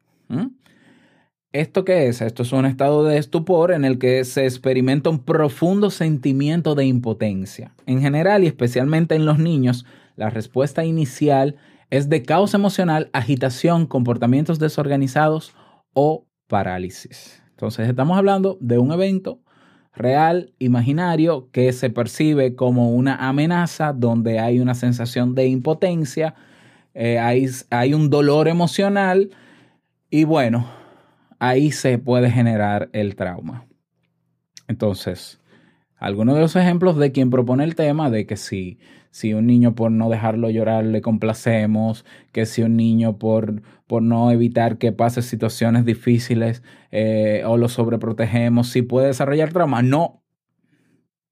¿Esto 1.57 1.87
qué 1.87 2.09
es? 2.09 2.21
Esto 2.21 2.43
es 2.43 2.53
un 2.53 2.67
estado 2.67 3.03
de 3.03 3.17
estupor 3.17 3.73
en 3.73 3.87
el 3.87 3.99
que 3.99 4.27
se 4.27 4.45
experimenta 4.45 5.09
un 5.09 5.21
profundo 5.21 5.89
sentimiento 5.89 6.75
de 6.75 6.85
impotencia. 6.85 7.73
En 7.87 8.03
general 8.03 8.45
y 8.45 8.47
especialmente 8.47 9.15
en 9.15 9.25
los 9.25 9.39
niños, 9.39 9.87
la 10.17 10.29
respuesta 10.29 10.85
inicial 10.85 11.57
es 11.89 12.11
de 12.11 12.23
caos 12.23 12.53
emocional, 12.53 13.09
agitación, 13.15 13.87
comportamientos 13.87 14.59
desorganizados 14.59 15.55
o 15.95 16.27
parálisis. 16.47 17.43
Entonces 17.53 17.89
estamos 17.89 18.19
hablando 18.19 18.59
de 18.61 18.77
un 18.77 18.93
evento 18.93 19.41
real, 19.95 20.53
imaginario, 20.59 21.49
que 21.53 21.73
se 21.73 21.89
percibe 21.89 22.55
como 22.55 22.91
una 22.91 23.29
amenaza, 23.31 23.95
donde 23.95 24.41
hay 24.41 24.61
una 24.61 24.75
sensación 24.75 25.35
de 25.35 25.47
impotencia, 25.47 26.35
eh, 26.93 27.19
hay, 27.19 27.49
hay 27.71 27.95
un 27.95 28.11
dolor 28.11 28.47
emocional 28.47 29.31
y 30.11 30.25
bueno, 30.25 30.67
ahí 31.39 31.71
se 31.71 31.99
puede 31.99 32.31
generar 32.31 32.89
el 32.93 33.17
trauma. 33.17 33.67
Entonces, 34.69 35.41
algunos 35.97 36.35
de 36.35 36.43
los 36.43 36.57
ejemplos 36.57 36.97
de 36.97 37.13
quien 37.13 37.31
propone 37.31 37.65
el 37.65 37.75
tema 37.75 38.11
de 38.11 38.27
que 38.27 38.37
si, 38.37 38.79
si 39.11 39.33
un 39.33 39.47
niño 39.47 39.75
por 39.75 39.91
no 39.91 40.11
dejarlo 40.11 40.51
llorar 40.51 40.85
le 40.85 41.01
complacemos, 41.01 42.05
que 42.33 42.47
si 42.47 42.63
un 42.63 42.77
niño 42.77 43.19
por, 43.19 43.63
por 43.87 44.03
no 44.03 44.31
evitar 44.31 44.79
que 44.79 44.93
pase 44.93 45.23
situaciones 45.23 45.85
difíciles 45.85 46.63
eh, 46.91 47.43
o 47.47 47.57
lo 47.57 47.69
sobreprotegemos, 47.69 48.69
si 48.69 48.83
puede 48.83 49.09
desarrollar 49.09 49.53
trauma. 49.53 49.83
No, 49.83 50.23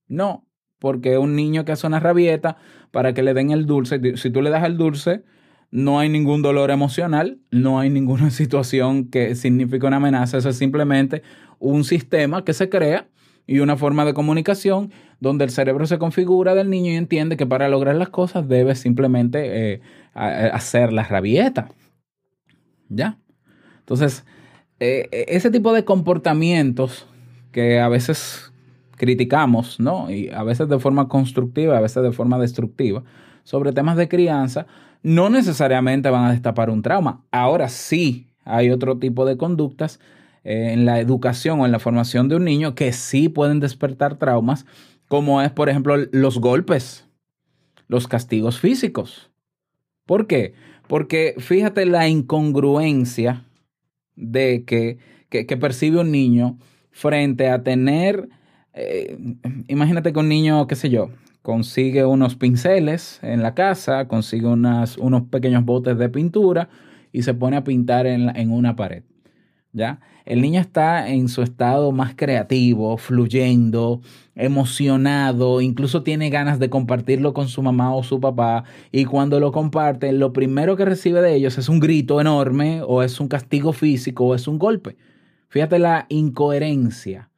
no, 0.08 0.46
porque 0.78 1.18
un 1.18 1.36
niño 1.36 1.64
que 1.64 1.72
hace 1.72 1.86
una 1.86 2.00
rabieta 2.00 2.56
para 2.90 3.12
que 3.12 3.22
le 3.22 3.34
den 3.34 3.50
el 3.50 3.66
dulce, 3.66 4.16
si 4.16 4.30
tú 4.30 4.42
le 4.42 4.50
das 4.50 4.64
el 4.64 4.76
dulce, 4.76 5.24
no 5.74 5.98
hay 5.98 6.08
ningún 6.08 6.40
dolor 6.40 6.70
emocional, 6.70 7.40
no 7.50 7.80
hay 7.80 7.90
ninguna 7.90 8.30
situación 8.30 9.06
que 9.06 9.34
signifique 9.34 9.84
una 9.84 9.96
amenaza, 9.96 10.38
eso 10.38 10.48
es 10.48 10.56
simplemente 10.56 11.24
un 11.58 11.82
sistema 11.82 12.44
que 12.44 12.52
se 12.52 12.68
crea 12.68 13.08
y 13.44 13.58
una 13.58 13.76
forma 13.76 14.04
de 14.04 14.14
comunicación 14.14 14.92
donde 15.18 15.44
el 15.44 15.50
cerebro 15.50 15.84
se 15.86 15.98
configura 15.98 16.54
del 16.54 16.70
niño 16.70 16.92
y 16.92 16.94
entiende 16.94 17.36
que 17.36 17.44
para 17.44 17.68
lograr 17.68 17.96
las 17.96 18.10
cosas 18.10 18.46
debe 18.46 18.76
simplemente 18.76 19.72
eh, 19.72 19.80
hacer 20.14 20.92
la 20.92 21.02
rabieta. 21.02 21.68
¿Ya? 22.88 23.18
Entonces, 23.80 24.24
eh, 24.78 25.08
ese 25.10 25.50
tipo 25.50 25.72
de 25.72 25.84
comportamientos 25.84 27.08
que 27.50 27.80
a 27.80 27.88
veces 27.88 28.52
criticamos, 28.92 29.80
¿no? 29.80 30.08
Y 30.08 30.28
a 30.28 30.44
veces 30.44 30.68
de 30.68 30.78
forma 30.78 31.08
constructiva, 31.08 31.76
a 31.76 31.80
veces 31.80 32.04
de 32.04 32.12
forma 32.12 32.38
destructiva, 32.38 33.02
sobre 33.42 33.72
temas 33.72 33.96
de 33.96 34.08
crianza, 34.08 34.66
no 35.04 35.28
necesariamente 35.28 36.10
van 36.10 36.24
a 36.24 36.32
destapar 36.32 36.70
un 36.70 36.82
trauma. 36.82 37.24
Ahora 37.30 37.68
sí 37.68 38.26
hay 38.44 38.70
otro 38.70 38.98
tipo 38.98 39.26
de 39.26 39.36
conductas 39.36 40.00
eh, 40.42 40.70
en 40.72 40.86
la 40.86 40.98
educación 40.98 41.60
o 41.60 41.66
en 41.66 41.72
la 41.72 41.78
formación 41.78 42.28
de 42.28 42.36
un 42.36 42.44
niño 42.44 42.74
que 42.74 42.92
sí 42.92 43.28
pueden 43.28 43.60
despertar 43.60 44.16
traumas, 44.16 44.66
como 45.06 45.42
es, 45.42 45.52
por 45.52 45.68
ejemplo, 45.68 45.94
los 46.10 46.38
golpes, 46.38 47.06
los 47.86 48.08
castigos 48.08 48.58
físicos. 48.58 49.30
¿Por 50.06 50.26
qué? 50.26 50.54
Porque 50.88 51.34
fíjate 51.38 51.84
la 51.84 52.08
incongruencia 52.08 53.44
de 54.16 54.64
que, 54.64 54.96
que, 55.28 55.56
percibe 55.56 56.00
un 56.00 56.12
niño 56.12 56.58
frente 56.90 57.50
a 57.50 57.62
tener, 57.62 58.28
eh, 58.72 59.18
imagínate 59.68 60.14
que 60.14 60.18
un 60.18 60.28
niño, 60.28 60.66
qué 60.66 60.76
sé 60.76 60.88
yo, 60.88 61.10
consigue 61.44 62.06
unos 62.06 62.36
pinceles 62.36 63.18
en 63.22 63.42
la 63.42 63.54
casa, 63.54 64.08
consigue 64.08 64.46
unas, 64.46 64.96
unos 64.96 65.24
pequeños 65.24 65.62
botes 65.62 65.98
de 65.98 66.08
pintura 66.08 66.70
y 67.12 67.22
se 67.22 67.34
pone 67.34 67.58
a 67.58 67.64
pintar 67.64 68.06
en, 68.06 68.34
en 68.34 68.50
una 68.50 68.76
pared. 68.76 69.02
¿Ya? 69.70 70.00
El 70.24 70.40
niño 70.40 70.58
está 70.58 71.06
en 71.06 71.28
su 71.28 71.42
estado 71.42 71.92
más 71.92 72.14
creativo, 72.14 72.96
fluyendo, 72.96 74.00
emocionado, 74.34 75.60
incluso 75.60 76.02
tiene 76.02 76.30
ganas 76.30 76.58
de 76.58 76.70
compartirlo 76.70 77.34
con 77.34 77.48
su 77.48 77.60
mamá 77.60 77.94
o 77.94 78.02
su 78.02 78.20
papá 78.20 78.64
y 78.90 79.04
cuando 79.04 79.38
lo 79.38 79.52
comparte, 79.52 80.12
lo 80.12 80.32
primero 80.32 80.76
que 80.76 80.86
recibe 80.86 81.20
de 81.20 81.34
ellos 81.34 81.58
es 81.58 81.68
un 81.68 81.78
grito 81.78 82.22
enorme 82.22 82.80
o 82.86 83.02
es 83.02 83.20
un 83.20 83.28
castigo 83.28 83.74
físico 83.74 84.24
o 84.24 84.34
es 84.34 84.48
un 84.48 84.58
golpe. 84.58 84.96
Fíjate 85.48 85.78
la 85.78 86.06
incoherencia. 86.08 87.28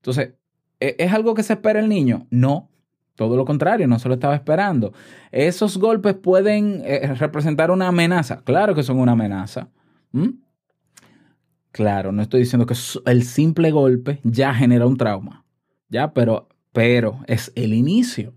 Entonces, 0.00 0.34
¿e- 0.78 0.96
¿es 0.98 1.10
algo 1.14 1.32
que 1.34 1.42
se 1.42 1.54
espera 1.54 1.80
el 1.80 1.88
niño? 1.88 2.26
No, 2.28 2.68
todo 3.16 3.36
lo 3.36 3.44
contrario, 3.44 3.88
no 3.88 3.98
se 3.98 4.08
lo 4.08 4.14
estaba 4.14 4.34
esperando. 4.34 4.92
¿Esos 5.32 5.78
golpes 5.78 6.14
pueden 6.14 6.82
eh, 6.84 7.14
representar 7.14 7.70
una 7.70 7.88
amenaza? 7.88 8.42
Claro 8.44 8.74
que 8.74 8.82
son 8.82 8.98
una 9.00 9.12
amenaza. 9.12 9.68
¿Mm? 10.12 10.28
Claro, 11.72 12.12
no 12.12 12.22
estoy 12.22 12.40
diciendo 12.40 12.66
que 12.66 12.74
el 13.04 13.22
simple 13.24 13.70
golpe 13.70 14.20
ya 14.22 14.54
genera 14.54 14.86
un 14.86 14.96
trauma, 14.96 15.44
ya, 15.88 16.14
pero, 16.14 16.48
pero 16.72 17.18
es 17.26 17.52
el 17.54 17.74
inicio. 17.74 18.34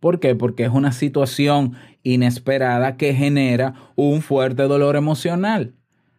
¿Por 0.00 0.20
qué? 0.20 0.34
Porque 0.34 0.64
es 0.64 0.70
una 0.70 0.92
situación 0.92 1.72
inesperada 2.02 2.98
que 2.98 3.14
genera 3.14 3.74
un 3.94 4.20
fuerte 4.20 4.64
dolor 4.64 4.96
emocional. 4.96 5.74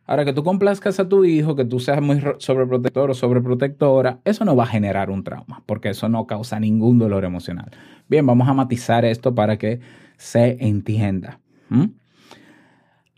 Ahora 0.07 0.23
que 0.25 0.33
tú 0.33 0.43
complazcas 0.43 0.99
a 0.99 1.09
tu 1.09 1.25
hijo, 1.25 1.55
que 1.55 1.65
tú 1.65 1.79
seas 1.79 2.01
muy 2.01 2.19
ro- 2.19 2.35
sobreprotector 2.39 3.09
o 3.09 3.13
sobreprotectora, 3.13 4.19
eso 4.23 4.45
no 4.45 4.55
va 4.55 4.63
a 4.65 4.67
generar 4.67 5.09
un 5.09 5.23
trauma, 5.23 5.63
porque 5.65 5.89
eso 5.89 6.09
no 6.09 6.27
causa 6.27 6.59
ningún 6.59 6.99
dolor 6.99 7.25
emocional. 7.25 7.71
Bien, 8.07 8.25
vamos 8.25 8.47
a 8.47 8.53
matizar 8.53 9.03
esto 9.05 9.33
para 9.33 9.57
que 9.57 9.79
se 10.17 10.57
entienda. 10.59 11.39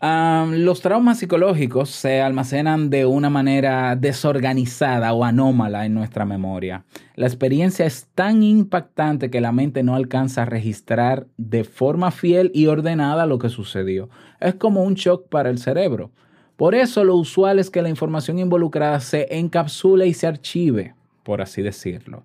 Los 0.00 0.80
traumas 0.80 1.18
psicológicos 1.18 1.90
se 1.90 2.22
almacenan 2.22 2.88
de 2.88 3.04
una 3.04 3.30
manera 3.30 3.96
desorganizada 3.96 5.12
o 5.12 5.24
anómala 5.24 5.86
en 5.86 5.94
nuestra 5.94 6.24
memoria. 6.24 6.84
La 7.16 7.26
experiencia 7.26 7.84
es 7.84 8.06
tan 8.14 8.44
impactante 8.44 9.28
que 9.28 9.40
la 9.40 9.50
mente 9.50 9.82
no 9.82 9.96
alcanza 9.96 10.42
a 10.42 10.46
registrar 10.46 11.26
de 11.36 11.64
forma 11.64 12.12
fiel 12.12 12.52
y 12.54 12.66
ordenada 12.68 13.26
lo 13.26 13.40
que 13.40 13.48
sucedió. 13.48 14.08
Es 14.38 14.54
como 14.54 14.84
un 14.84 14.94
shock 14.94 15.28
para 15.28 15.50
el 15.50 15.58
cerebro. 15.58 16.12
Por 16.58 16.74
eso 16.74 17.04
lo 17.04 17.14
usual 17.14 17.60
es 17.60 17.70
que 17.70 17.82
la 17.82 17.88
información 17.88 18.40
involucrada 18.40 18.98
se 18.98 19.38
encapsule 19.38 20.08
y 20.08 20.12
se 20.12 20.26
archive, 20.26 20.92
por 21.22 21.40
así 21.40 21.62
decirlo. 21.62 22.24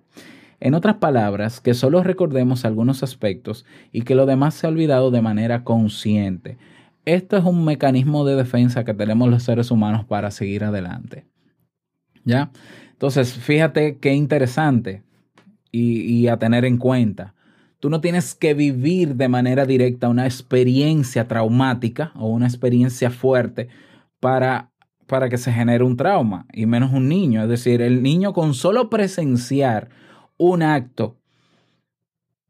En 0.58 0.74
otras 0.74 0.96
palabras, 0.96 1.60
que 1.60 1.72
solo 1.72 2.02
recordemos 2.02 2.64
algunos 2.64 3.04
aspectos 3.04 3.64
y 3.92 4.02
que 4.02 4.16
lo 4.16 4.26
demás 4.26 4.54
se 4.54 4.66
ha 4.66 4.70
olvidado 4.70 5.12
de 5.12 5.22
manera 5.22 5.62
consciente. 5.62 6.58
Esto 7.04 7.36
es 7.36 7.44
un 7.44 7.64
mecanismo 7.64 8.24
de 8.24 8.34
defensa 8.34 8.84
que 8.84 8.92
tenemos 8.92 9.28
los 9.28 9.44
seres 9.44 9.70
humanos 9.70 10.04
para 10.04 10.32
seguir 10.32 10.64
adelante. 10.64 11.26
¿Ya? 12.24 12.50
Entonces, 12.90 13.34
fíjate 13.34 13.98
qué 13.98 14.14
interesante 14.14 15.04
y, 15.70 16.00
y 16.00 16.26
a 16.26 16.40
tener 16.40 16.64
en 16.64 16.78
cuenta. 16.78 17.34
Tú 17.78 17.88
no 17.88 18.00
tienes 18.00 18.34
que 18.34 18.54
vivir 18.54 19.14
de 19.14 19.28
manera 19.28 19.64
directa 19.64 20.08
una 20.08 20.24
experiencia 20.24 21.28
traumática 21.28 22.10
o 22.16 22.26
una 22.26 22.48
experiencia 22.48 23.10
fuerte 23.12 23.68
para, 24.24 24.72
para 25.06 25.28
que 25.28 25.36
se 25.36 25.52
genere 25.52 25.84
un 25.84 25.98
trauma, 25.98 26.46
y 26.50 26.64
menos 26.64 26.94
un 26.94 27.10
niño. 27.10 27.42
Es 27.42 27.48
decir, 27.50 27.82
el 27.82 28.02
niño 28.02 28.32
con 28.32 28.54
solo 28.54 28.88
presenciar 28.88 29.90
un 30.38 30.62
acto 30.62 31.18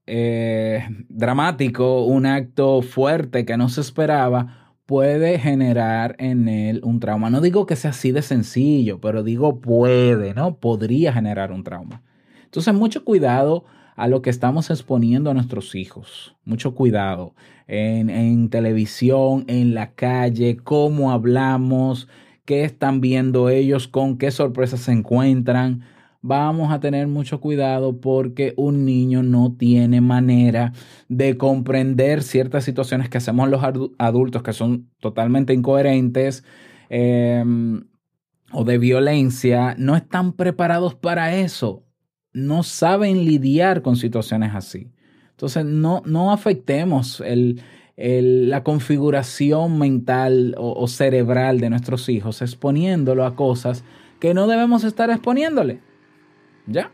eh, 0.06 0.86
dramático, 1.08 2.04
un 2.04 2.26
acto 2.26 2.80
fuerte 2.80 3.44
que 3.44 3.56
no 3.56 3.68
se 3.68 3.80
esperaba, 3.80 4.76
puede 4.86 5.40
generar 5.40 6.14
en 6.20 6.48
él 6.48 6.80
un 6.84 7.00
trauma. 7.00 7.28
No 7.28 7.40
digo 7.40 7.66
que 7.66 7.74
sea 7.74 7.90
así 7.90 8.12
de 8.12 8.22
sencillo, 8.22 9.00
pero 9.00 9.24
digo 9.24 9.60
puede, 9.60 10.32
¿no? 10.32 10.60
Podría 10.60 11.12
generar 11.12 11.50
un 11.50 11.64
trauma. 11.64 12.04
Entonces, 12.44 12.72
mucho 12.72 13.04
cuidado 13.04 13.64
a 13.96 14.08
lo 14.08 14.22
que 14.22 14.30
estamos 14.30 14.70
exponiendo 14.70 15.30
a 15.30 15.34
nuestros 15.34 15.74
hijos. 15.74 16.36
Mucho 16.44 16.74
cuidado 16.74 17.34
en, 17.66 18.10
en 18.10 18.50
televisión, 18.50 19.44
en 19.48 19.74
la 19.74 19.92
calle, 19.94 20.56
cómo 20.56 21.12
hablamos, 21.12 22.08
qué 22.44 22.64
están 22.64 23.00
viendo 23.00 23.48
ellos, 23.48 23.88
con 23.88 24.18
qué 24.18 24.30
sorpresas 24.30 24.80
se 24.80 24.92
encuentran. 24.92 25.82
Vamos 26.26 26.72
a 26.72 26.80
tener 26.80 27.06
mucho 27.06 27.38
cuidado 27.40 28.00
porque 28.00 28.54
un 28.56 28.86
niño 28.86 29.22
no 29.22 29.54
tiene 29.58 30.00
manera 30.00 30.72
de 31.08 31.36
comprender 31.36 32.22
ciertas 32.22 32.64
situaciones 32.64 33.10
que 33.10 33.18
hacemos 33.18 33.48
los 33.50 33.60
adu- 33.62 33.94
adultos 33.98 34.42
que 34.42 34.54
son 34.54 34.90
totalmente 35.00 35.52
incoherentes 35.52 36.42
eh, 36.88 37.44
o 38.52 38.64
de 38.64 38.78
violencia. 38.78 39.74
No 39.78 39.96
están 39.96 40.32
preparados 40.32 40.94
para 40.94 41.34
eso. 41.36 41.84
No 42.34 42.62
saben 42.62 43.24
lidiar 43.24 43.80
con 43.80 43.96
situaciones 43.96 44.54
así. 44.54 44.88
Entonces, 45.30 45.64
no, 45.64 46.02
no 46.04 46.32
afectemos 46.32 47.20
el, 47.20 47.60
la 47.96 48.62
configuración 48.62 49.78
mental 49.78 50.54
o, 50.58 50.86
cerebral 50.88 51.60
de 51.60 51.70
nuestros 51.70 52.08
hijos 52.08 52.42
exponiéndolo 52.42 53.24
a 53.24 53.36
cosas 53.36 53.84
que 54.20 54.34
no 54.34 54.46
debemos 54.46 54.84
estar 54.84 55.10
exponiéndole. 55.10 55.80
¿Ya? 56.66 56.90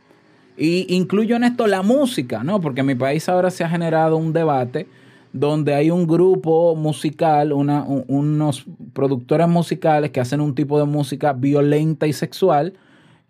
Y 0.57 0.95
incluyo 0.95 1.37
en 1.37 1.45
esto 1.45 1.67
la 1.67 1.83
música, 1.83 2.45
¿no? 2.45 2.61
Porque 2.61 2.81
en 2.81 2.87
mi 2.87 2.95
país 2.95 3.29
ahora 3.29 3.51
se 3.51 3.65
ha 3.65 3.69
generado 3.69 4.17
un 4.17 4.33
debate 4.33 4.87
donde 5.33 5.75
hay 5.75 5.91
un 5.91 6.07
grupo 6.07 6.75
musical, 6.75 7.53
unos 7.53 8.67
productores 8.93 9.49
musicales 9.49 10.11
que 10.11 10.21
hacen 10.21 10.41
un 10.41 10.55
tipo 10.55 10.79
de 10.79 10.85
música 10.85 11.33
violenta 11.33 12.07
y 12.07 12.13
sexual, 12.13 12.75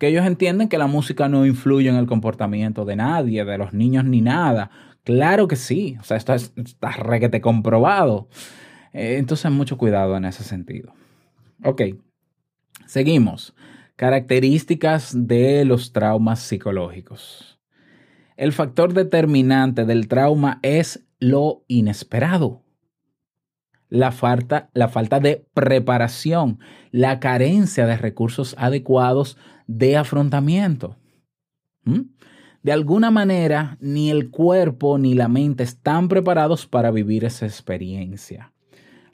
que 0.01 0.09
ellos 0.09 0.27
entienden 0.27 0.69
que 0.71 0.79
la 0.79 0.87
música 0.87 1.29
no 1.29 1.45
influye 1.45 1.91
en 1.91 1.97
el 1.97 2.07
comportamiento 2.07 2.87
de 2.87 2.97
nadie, 2.97 3.45
de 3.45 3.59
los 3.59 3.75
niños 3.75 4.07
ni 4.07 4.23
nada. 4.23 4.71
Claro 5.05 5.47
que 5.47 5.57
sí, 5.57 5.99
o 6.01 6.03
sea, 6.03 6.17
esto 6.17 6.33
es- 6.33 6.55
está 6.57 6.91
requete 6.93 7.43
comprobado. 7.43 8.29
Eh, 8.95 9.17
entonces, 9.19 9.51
mucho 9.53 9.77
cuidado 9.77 10.17
en 10.17 10.25
ese 10.25 10.43
sentido. 10.43 10.95
Ok, 11.65 11.83
seguimos. 12.87 13.55
Características 13.97 15.13
de 15.15 15.67
los 15.67 15.93
traumas 15.93 16.41
psicológicos. 16.41 17.61
El 18.39 18.53
factor 18.53 18.95
determinante 18.95 19.85
del 19.85 20.09
trauma 20.09 20.61
es 20.63 21.07
lo 21.19 21.63
inesperado. 21.69 22.63
La 23.91 24.13
falta, 24.13 24.71
la 24.73 24.89
falta 24.89 25.21
de 25.21 25.45
preparación, 25.53 26.59
la 26.93 27.21
carencia 27.21 27.87
de 27.87 27.97
recursos 27.97 28.55
adecuados 28.57 29.37
de 29.67 29.97
afrontamiento. 29.97 30.97
¿Mm? 31.85 32.03
De 32.63 32.73
alguna 32.73 33.11
manera, 33.11 33.77
ni 33.81 34.11
el 34.11 34.31
cuerpo 34.31 34.97
ni 34.99 35.15
la 35.15 35.29
mente 35.29 35.65
están 35.65 36.09
preparados 36.09 36.67
para 36.67 36.91
vivir 36.91 37.25
esa 37.25 37.47
experiencia. 37.47 38.53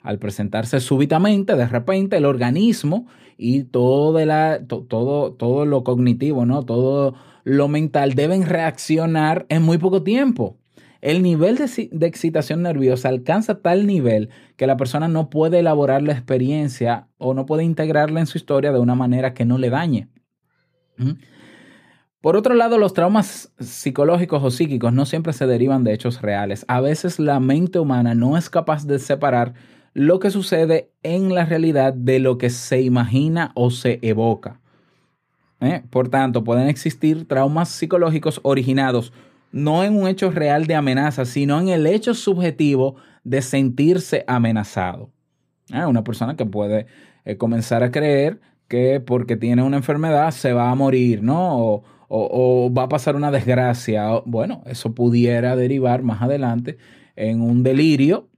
Al 0.01 0.19
presentarse 0.19 0.79
súbitamente, 0.79 1.55
de 1.55 1.67
repente, 1.67 2.17
el 2.17 2.25
organismo 2.25 3.07
y 3.37 3.63
todo, 3.63 4.23
la, 4.25 4.59
to- 4.67 4.83
todo, 4.87 5.33
todo 5.33 5.65
lo 5.65 5.83
cognitivo, 5.83 6.45
¿no? 6.45 6.63
todo 6.63 7.15
lo 7.43 7.67
mental 7.67 8.13
deben 8.13 8.45
reaccionar 8.45 9.45
en 9.49 9.63
muy 9.63 9.77
poco 9.77 10.03
tiempo. 10.03 10.56
El 11.01 11.21
nivel 11.21 11.57
de, 11.57 11.65
exci- 11.65 11.89
de 11.91 12.07
excitación 12.07 12.61
nerviosa 12.63 13.09
alcanza 13.09 13.61
tal 13.61 13.85
nivel 13.85 14.29
que 14.55 14.67
la 14.67 14.77
persona 14.77 15.07
no 15.07 15.29
puede 15.29 15.59
elaborar 15.59 16.01
la 16.01 16.13
experiencia 16.13 17.07
o 17.17 17.33
no 17.33 17.45
puede 17.45 17.63
integrarla 17.63 18.19
en 18.19 18.27
su 18.27 18.37
historia 18.37 18.71
de 18.71 18.79
una 18.79 18.95
manera 18.95 19.33
que 19.33 19.45
no 19.45 19.57
le 19.57 19.69
dañe. 19.69 20.09
¿Mm? 20.97 21.11
Por 22.21 22.35
otro 22.35 22.55
lado, 22.55 22.77
los 22.77 22.93
traumas 22.93 23.53
psicológicos 23.59 24.43
o 24.43 24.49
psíquicos 24.49 24.91
no 24.91 25.05
siempre 25.05 25.33
se 25.33 25.45
derivan 25.45 25.83
de 25.83 25.93
hechos 25.93 26.21
reales. 26.21 26.65
A 26.67 26.81
veces 26.81 27.19
la 27.19 27.39
mente 27.39 27.79
humana 27.79 28.15
no 28.15 28.37
es 28.37 28.49
capaz 28.49 28.85
de 28.85 28.99
separar 28.99 29.53
lo 29.93 30.19
que 30.19 30.31
sucede 30.31 30.91
en 31.03 31.33
la 31.33 31.45
realidad 31.45 31.93
de 31.93 32.19
lo 32.19 32.37
que 32.37 32.49
se 32.49 32.81
imagina 32.81 33.51
o 33.55 33.69
se 33.69 33.99
evoca. 34.01 34.59
¿Eh? 35.59 35.83
Por 35.89 36.09
tanto, 36.09 36.43
pueden 36.43 36.67
existir 36.67 37.27
traumas 37.27 37.69
psicológicos 37.69 38.39
originados 38.43 39.13
no 39.51 39.83
en 39.83 39.95
un 39.95 40.07
hecho 40.07 40.31
real 40.31 40.67
de 40.67 40.75
amenaza, 40.75 41.25
sino 41.25 41.59
en 41.59 41.69
el 41.69 41.87
hecho 41.87 42.13
subjetivo 42.13 42.95
de 43.23 43.41
sentirse 43.41 44.23
amenazado. 44.27 45.11
¿Eh? 45.73 45.85
Una 45.85 46.03
persona 46.03 46.35
que 46.35 46.45
puede 46.45 46.87
eh, 47.25 47.37
comenzar 47.37 47.83
a 47.83 47.91
creer 47.91 48.39
que 48.67 48.99
porque 48.99 49.37
tiene 49.37 49.63
una 49.63 49.77
enfermedad 49.77 50.31
se 50.31 50.53
va 50.53 50.71
a 50.71 50.75
morir, 50.75 51.23
¿no? 51.23 51.83
O, 52.09 52.73
va 52.73 52.83
a 52.83 52.89
pasar 52.89 53.17
una 53.17 53.31
desgracia. 53.31 54.21
Bueno, 54.25 54.63
eso 54.65 54.95
pudiera 54.95 55.57
derivar 55.57 56.03
más 56.03 56.21
adelante 56.21 56.77
en 57.17 57.41
un 57.41 57.63
delirio 57.63 58.29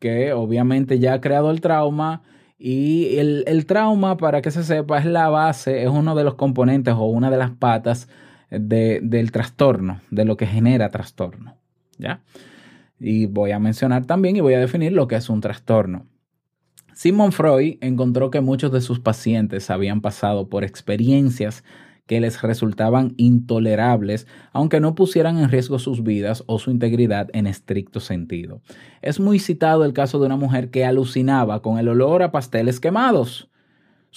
que 0.00 0.32
obviamente 0.32 0.98
ya 0.98 1.14
ha 1.14 1.20
creado 1.20 1.52
el 1.52 1.60
trauma 1.60 2.22
y 2.58 3.16
el, 3.18 3.44
el 3.46 3.66
trauma, 3.66 4.16
para 4.16 4.42
que 4.42 4.50
se 4.50 4.64
sepa, 4.64 4.98
es 4.98 5.04
la 5.04 5.28
base, 5.28 5.84
es 5.84 5.88
uno 5.88 6.16
de 6.16 6.24
los 6.24 6.34
componentes 6.34 6.94
o 6.94 7.04
una 7.04 7.30
de 7.30 7.36
las 7.36 7.50
patas 7.52 8.08
de- 8.50 9.00
del 9.02 9.32
trastorno, 9.32 10.00
de 10.10 10.24
lo 10.24 10.36
que 10.36 10.46
genera 10.46 10.90
trastorno. 10.90 11.56
¿Ya? 11.98 12.22
Y 12.98 13.26
voy 13.26 13.50
a 13.52 13.58
mencionar 13.58 14.06
también 14.06 14.36
y 14.36 14.40
voy 14.40 14.54
a 14.54 14.60
definir 14.60 14.92
lo 14.92 15.08
que 15.08 15.16
es 15.16 15.28
un 15.28 15.40
trastorno. 15.40 16.06
Sigmund 16.94 17.32
Freud 17.32 17.76
encontró 17.82 18.30
que 18.30 18.40
muchos 18.40 18.72
de 18.72 18.80
sus 18.80 19.00
pacientes 19.00 19.68
habían 19.70 20.00
pasado 20.00 20.48
por 20.48 20.64
experiencias 20.64 21.62
que 22.06 22.20
les 22.20 22.40
resultaban 22.40 23.14
intolerables, 23.16 24.26
aunque 24.52 24.80
no 24.80 24.94
pusieran 24.94 25.38
en 25.38 25.50
riesgo 25.50 25.78
sus 25.78 26.02
vidas 26.04 26.44
o 26.46 26.58
su 26.58 26.70
integridad 26.70 27.28
en 27.32 27.46
estricto 27.46 28.00
sentido. 28.00 28.62
Es 29.02 29.18
muy 29.20 29.40
citado 29.40 29.84
el 29.84 29.92
caso 29.92 30.20
de 30.20 30.26
una 30.26 30.36
mujer 30.36 30.70
que 30.70 30.84
alucinaba 30.84 31.60
con 31.62 31.78
el 31.78 31.88
olor 31.88 32.22
a 32.22 32.30
pasteles 32.30 32.80
quemados. 32.80 33.50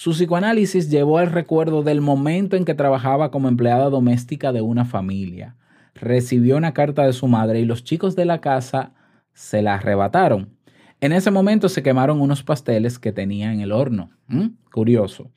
Su 0.00 0.12
psicoanálisis 0.12 0.88
llevó 0.88 1.18
al 1.18 1.30
recuerdo 1.30 1.82
del 1.82 2.00
momento 2.00 2.56
en 2.56 2.64
que 2.64 2.72
trabajaba 2.72 3.30
como 3.30 3.48
empleada 3.48 3.90
doméstica 3.90 4.50
de 4.50 4.62
una 4.62 4.86
familia. 4.86 5.56
Recibió 5.94 6.56
una 6.56 6.72
carta 6.72 7.04
de 7.04 7.12
su 7.12 7.28
madre 7.28 7.60
y 7.60 7.66
los 7.66 7.84
chicos 7.84 8.16
de 8.16 8.24
la 8.24 8.40
casa 8.40 8.94
se 9.34 9.60
la 9.60 9.74
arrebataron. 9.74 10.56
En 11.02 11.12
ese 11.12 11.30
momento 11.30 11.68
se 11.68 11.82
quemaron 11.82 12.22
unos 12.22 12.42
pasteles 12.42 12.98
que 12.98 13.12
tenía 13.12 13.52
en 13.52 13.60
el 13.60 13.72
horno. 13.72 14.10
¿Mm? 14.28 14.46
Curioso. 14.72 15.30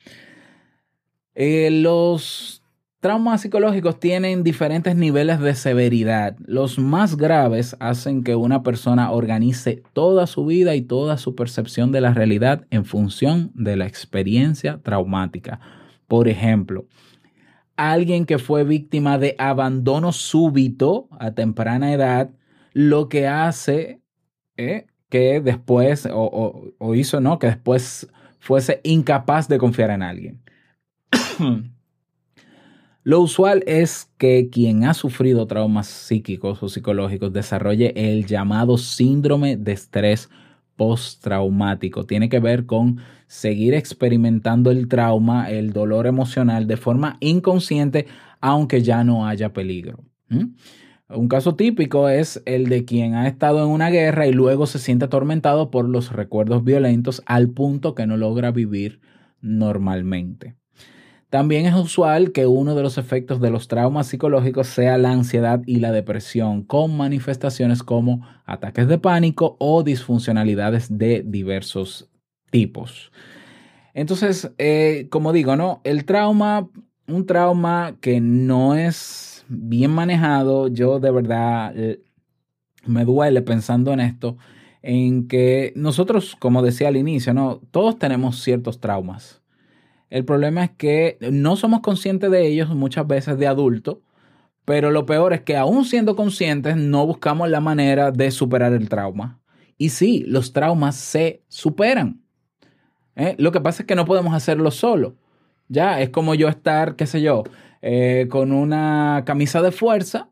Eh, 1.34 1.68
los 1.70 2.63
traumas 3.04 3.42
psicológicos 3.42 4.00
tienen 4.00 4.42
diferentes 4.42 4.96
niveles 4.96 5.38
de 5.38 5.54
severidad. 5.54 6.38
Los 6.46 6.78
más 6.78 7.18
graves 7.18 7.76
hacen 7.78 8.24
que 8.24 8.34
una 8.34 8.62
persona 8.62 9.10
organice 9.10 9.82
toda 9.92 10.26
su 10.26 10.46
vida 10.46 10.74
y 10.74 10.80
toda 10.80 11.18
su 11.18 11.34
percepción 11.34 11.92
de 11.92 12.00
la 12.00 12.14
realidad 12.14 12.64
en 12.70 12.86
función 12.86 13.50
de 13.52 13.76
la 13.76 13.86
experiencia 13.86 14.80
traumática. 14.82 15.60
Por 16.08 16.28
ejemplo, 16.28 16.86
alguien 17.76 18.24
que 18.24 18.38
fue 18.38 18.64
víctima 18.64 19.18
de 19.18 19.34
abandono 19.38 20.10
súbito 20.10 21.10
a 21.10 21.32
temprana 21.32 21.92
edad, 21.92 22.30
lo 22.72 23.10
que 23.10 23.26
hace 23.28 24.00
eh, 24.56 24.86
que 25.10 25.42
después, 25.42 26.06
o, 26.06 26.22
o- 26.22 26.72
o 26.78 26.94
hizo, 26.94 27.20
¿no? 27.20 27.38
Que 27.38 27.48
después 27.48 28.08
fuese 28.38 28.80
incapaz 28.82 29.46
de 29.46 29.58
confiar 29.58 29.90
en 29.90 30.02
alguien. 30.02 30.40
Lo 33.06 33.20
usual 33.20 33.62
es 33.66 34.10
que 34.16 34.48
quien 34.48 34.84
ha 34.84 34.94
sufrido 34.94 35.46
traumas 35.46 35.88
psíquicos 35.88 36.62
o 36.62 36.70
psicológicos 36.70 37.34
desarrolle 37.34 37.92
el 37.94 38.24
llamado 38.24 38.78
síndrome 38.78 39.58
de 39.58 39.72
estrés 39.72 40.30
postraumático. 40.76 42.06
Tiene 42.06 42.30
que 42.30 42.40
ver 42.40 42.64
con 42.64 43.00
seguir 43.26 43.74
experimentando 43.74 44.70
el 44.70 44.88
trauma, 44.88 45.50
el 45.50 45.74
dolor 45.74 46.06
emocional 46.06 46.66
de 46.66 46.78
forma 46.78 47.18
inconsciente, 47.20 48.06
aunque 48.40 48.80
ya 48.80 49.04
no 49.04 49.26
haya 49.26 49.52
peligro. 49.52 50.02
Un 51.10 51.28
caso 51.28 51.56
típico 51.56 52.08
es 52.08 52.42
el 52.46 52.70
de 52.70 52.86
quien 52.86 53.16
ha 53.16 53.28
estado 53.28 53.62
en 53.62 53.70
una 53.70 53.90
guerra 53.90 54.26
y 54.26 54.32
luego 54.32 54.64
se 54.64 54.78
siente 54.78 55.04
atormentado 55.04 55.70
por 55.70 55.86
los 55.86 56.10
recuerdos 56.10 56.64
violentos 56.64 57.22
al 57.26 57.50
punto 57.50 57.94
que 57.94 58.06
no 58.06 58.16
logra 58.16 58.50
vivir 58.50 59.02
normalmente. 59.42 60.56
También 61.30 61.66
es 61.66 61.74
usual 61.74 62.32
que 62.32 62.46
uno 62.46 62.74
de 62.74 62.82
los 62.82 62.96
efectos 62.98 63.40
de 63.40 63.50
los 63.50 63.68
traumas 63.68 64.06
psicológicos 64.06 64.68
sea 64.68 64.98
la 64.98 65.10
ansiedad 65.10 65.62
y 65.66 65.80
la 65.80 65.90
depresión, 65.90 66.62
con 66.62 66.96
manifestaciones 66.96 67.82
como 67.82 68.26
ataques 68.44 68.86
de 68.86 68.98
pánico 68.98 69.56
o 69.58 69.82
disfuncionalidades 69.82 70.96
de 70.96 71.24
diversos 71.26 72.08
tipos. 72.50 73.10
Entonces, 73.94 74.52
eh, 74.58 75.08
como 75.10 75.32
digo, 75.32 75.56
¿no? 75.56 75.80
El 75.84 76.04
trauma, 76.04 76.68
un 77.06 77.26
trauma 77.26 77.96
que 78.00 78.20
no 78.20 78.74
es 78.74 79.44
bien 79.48 79.90
manejado, 79.92 80.68
yo 80.68 81.00
de 81.00 81.10
verdad 81.10 81.72
eh, 81.76 82.02
me 82.86 83.04
duele 83.04 83.42
pensando 83.42 83.92
en 83.92 84.00
esto, 84.00 84.36
en 84.82 85.28
que 85.28 85.72
nosotros, 85.76 86.36
como 86.38 86.62
decía 86.62 86.88
al 86.88 86.96
inicio, 86.96 87.32
¿no? 87.34 87.60
todos 87.70 87.98
tenemos 87.98 88.42
ciertos 88.42 88.80
traumas. 88.80 89.43
El 90.10 90.24
problema 90.24 90.64
es 90.64 90.70
que 90.70 91.18
no 91.30 91.56
somos 91.56 91.80
conscientes 91.80 92.30
de 92.30 92.46
ellos 92.46 92.74
muchas 92.74 93.06
veces 93.06 93.38
de 93.38 93.46
adulto, 93.46 94.02
pero 94.64 94.90
lo 94.90 95.06
peor 95.06 95.32
es 95.32 95.42
que 95.42 95.56
aún 95.56 95.84
siendo 95.84 96.16
conscientes 96.16 96.76
no 96.76 97.06
buscamos 97.06 97.48
la 97.48 97.60
manera 97.60 98.10
de 98.10 98.30
superar 98.30 98.72
el 98.72 98.88
trauma. 98.88 99.40
Y 99.76 99.90
sí, 99.90 100.24
los 100.26 100.52
traumas 100.52 100.96
se 100.96 101.42
superan. 101.48 102.22
¿eh? 103.16 103.34
Lo 103.38 103.52
que 103.52 103.60
pasa 103.60 103.82
es 103.82 103.86
que 103.86 103.94
no 103.94 104.04
podemos 104.04 104.34
hacerlo 104.34 104.70
solo. 104.70 105.16
Ya, 105.68 106.00
es 106.00 106.10
como 106.10 106.34
yo 106.34 106.48
estar, 106.48 106.96
qué 106.96 107.06
sé 107.06 107.20
yo, 107.20 107.44
eh, 107.82 108.28
con 108.30 108.52
una 108.52 109.22
camisa 109.26 109.62
de 109.62 109.72
fuerza, 109.72 110.30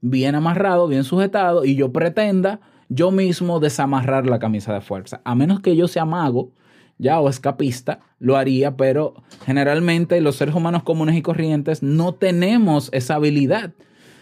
bien 0.00 0.34
amarrado, 0.34 0.86
bien 0.86 1.04
sujetado, 1.04 1.64
y 1.64 1.76
yo 1.76 1.92
pretenda 1.92 2.60
yo 2.88 3.10
mismo 3.10 3.60
desamarrar 3.60 4.26
la 4.26 4.38
camisa 4.38 4.74
de 4.74 4.80
fuerza. 4.80 5.20
A 5.24 5.34
menos 5.34 5.60
que 5.60 5.76
yo 5.76 5.88
sea 5.88 6.04
mago, 6.04 6.52
ya, 6.98 7.20
o 7.20 7.28
escapista, 7.28 8.00
lo 8.18 8.36
haría, 8.36 8.76
pero 8.76 9.14
generalmente 9.44 10.20
los 10.20 10.36
seres 10.36 10.54
humanos 10.54 10.82
comunes 10.82 11.16
y 11.16 11.22
corrientes 11.22 11.82
no 11.82 12.14
tenemos 12.14 12.88
esa 12.92 13.16
habilidad. 13.16 13.72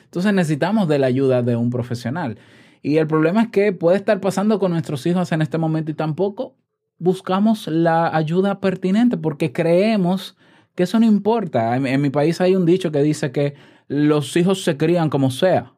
Entonces 0.05 0.33
necesitamos 0.35 0.89
de 0.89 0.99
la 0.99 1.07
ayuda 1.07 1.43
de 1.43 1.57
un 1.57 1.71
profesional. 1.71 2.39
Y 2.83 2.97
el 2.97 3.07
problema 3.07 3.43
es 3.43 3.49
que 3.49 3.73
puede 3.73 3.97
estar 3.97 4.21
pasando 4.21 4.59
con 4.59 4.73
nuestros 4.73 5.07
hijos 5.07 5.31
en 5.33 5.41
este 5.41 5.57
momento 5.57 5.91
y 5.91 5.95
tampoco 5.95 6.57
buscamos 6.99 7.67
la 7.69 8.15
ayuda 8.15 8.61
pertinente 8.61 9.17
porque 9.17 9.53
creemos 9.53 10.37
que 10.75 10.83
eso 10.83 10.99
no 10.99 11.07
importa. 11.07 11.77
En, 11.77 12.01
mi 12.01 12.11
país 12.11 12.41
hay 12.41 12.57
un 12.57 12.67
dicho 12.67 12.91
que 12.93 13.03
dice 13.03 13.33
que 13.33 13.55
los 13.89 14.37
hijos 14.37 14.65
se 14.65 14.77
crían 14.77 15.11
como 15.11 15.31
sea. 15.31 15.73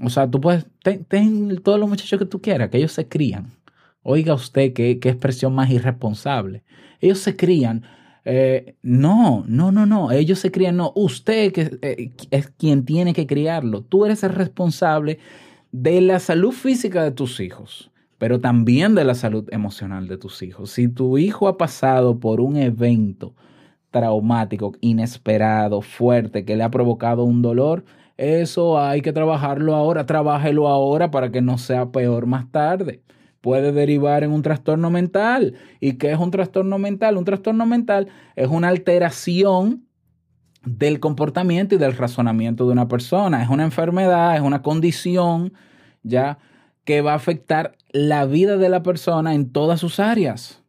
O 0.00 0.10
sea, 0.10 0.30
tú 0.30 0.40
puedes, 0.40 0.66
ten 1.08 1.60
todos 1.62 1.78
los 1.78 1.88
muchachos 1.88 2.18
que 2.18 2.26
tú 2.26 2.40
quieras, 2.40 2.68
que 2.70 2.78
ellos 2.78 2.92
se 2.92 3.08
crían. 3.08 3.52
Oiga 4.04 4.34
usted 4.34 4.74
qué, 4.74 5.00
qué 5.00 5.08
expresión 5.08 5.54
más 5.54 5.70
irresponsable. 5.70 6.62
Ellos 7.00 7.18
se 7.18 7.36
crían. 7.36 7.82
Eh, 8.26 8.76
no, 8.82 9.44
no, 9.48 9.72
no, 9.72 9.86
no. 9.86 10.12
Ellos 10.12 10.38
se 10.38 10.50
crían. 10.50 10.76
No, 10.76 10.92
usted 10.94 11.78
eh, 11.82 12.12
es 12.30 12.48
quien 12.50 12.84
tiene 12.84 13.14
que 13.14 13.26
criarlo. 13.26 13.82
Tú 13.82 14.04
eres 14.04 14.22
el 14.22 14.30
responsable 14.30 15.18
de 15.72 16.02
la 16.02 16.20
salud 16.20 16.52
física 16.52 17.02
de 17.02 17.12
tus 17.12 17.40
hijos, 17.40 17.90
pero 18.18 18.40
también 18.40 18.94
de 18.94 19.04
la 19.04 19.14
salud 19.14 19.48
emocional 19.50 20.06
de 20.06 20.18
tus 20.18 20.42
hijos. 20.42 20.70
Si 20.70 20.86
tu 20.86 21.16
hijo 21.16 21.48
ha 21.48 21.56
pasado 21.56 22.20
por 22.20 22.40
un 22.40 22.56
evento 22.58 23.34
traumático, 23.90 24.72
inesperado, 24.80 25.80
fuerte, 25.80 26.44
que 26.44 26.56
le 26.56 26.62
ha 26.62 26.70
provocado 26.70 27.24
un 27.24 27.40
dolor, 27.42 27.84
eso 28.16 28.78
hay 28.78 29.00
que 29.02 29.12
trabajarlo 29.12 29.74
ahora, 29.74 30.06
trabájelo 30.06 30.68
ahora 30.68 31.10
para 31.10 31.32
que 31.32 31.40
no 31.40 31.58
sea 31.58 31.90
peor 31.90 32.26
más 32.26 32.50
tarde. 32.52 33.02
Puede 33.44 33.72
derivar 33.72 34.24
en 34.24 34.32
un 34.32 34.40
trastorno 34.40 34.88
mental. 34.88 35.52
¿Y 35.78 35.98
qué 35.98 36.12
es 36.12 36.18
un 36.18 36.30
trastorno 36.30 36.78
mental? 36.78 37.18
Un 37.18 37.26
trastorno 37.26 37.66
mental 37.66 38.08
es 38.36 38.48
una 38.48 38.68
alteración 38.68 39.84
del 40.64 40.98
comportamiento 40.98 41.74
y 41.74 41.78
del 41.78 41.94
razonamiento 41.94 42.64
de 42.64 42.72
una 42.72 42.88
persona. 42.88 43.42
Es 43.42 43.50
una 43.50 43.64
enfermedad, 43.64 44.34
es 44.34 44.40
una 44.40 44.62
condición, 44.62 45.52
ya, 46.02 46.38
que 46.84 47.02
va 47.02 47.12
a 47.12 47.16
afectar 47.16 47.76
la 47.90 48.24
vida 48.24 48.56
de 48.56 48.70
la 48.70 48.82
persona 48.82 49.34
en 49.34 49.52
todas 49.52 49.78
sus 49.78 50.00
áreas. 50.00 50.62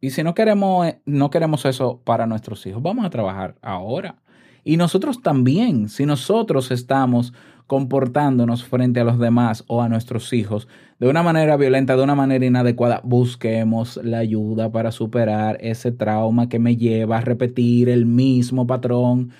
Y 0.00 0.10
si 0.10 0.22
no 0.22 0.32
queremos, 0.32 0.86
no 1.06 1.30
queremos 1.30 1.64
eso 1.64 2.02
para 2.04 2.24
nuestros 2.24 2.64
hijos, 2.66 2.84
vamos 2.84 3.04
a 3.04 3.10
trabajar 3.10 3.56
ahora. 3.62 4.22
Y 4.62 4.76
nosotros 4.76 5.22
también, 5.22 5.88
si 5.88 6.06
nosotros 6.06 6.70
estamos 6.70 7.32
comportándonos 7.66 8.64
frente 8.64 9.00
a 9.00 9.04
los 9.04 9.18
demás 9.18 9.64
o 9.66 9.82
a 9.82 9.88
nuestros 9.88 10.32
hijos 10.32 10.68
de 10.98 11.08
una 11.08 11.22
manera 11.22 11.58
violenta, 11.58 11.94
de 11.94 12.02
una 12.02 12.14
manera 12.14 12.46
inadecuada, 12.46 13.02
busquemos 13.04 14.00
la 14.02 14.18
ayuda 14.18 14.72
para 14.72 14.92
superar 14.92 15.58
ese 15.60 15.92
trauma 15.92 16.48
que 16.48 16.58
me 16.58 16.76
lleva 16.76 17.18
a 17.18 17.20
repetir 17.20 17.90
el 17.90 18.06
mismo 18.06 18.66
patrón 18.66 19.30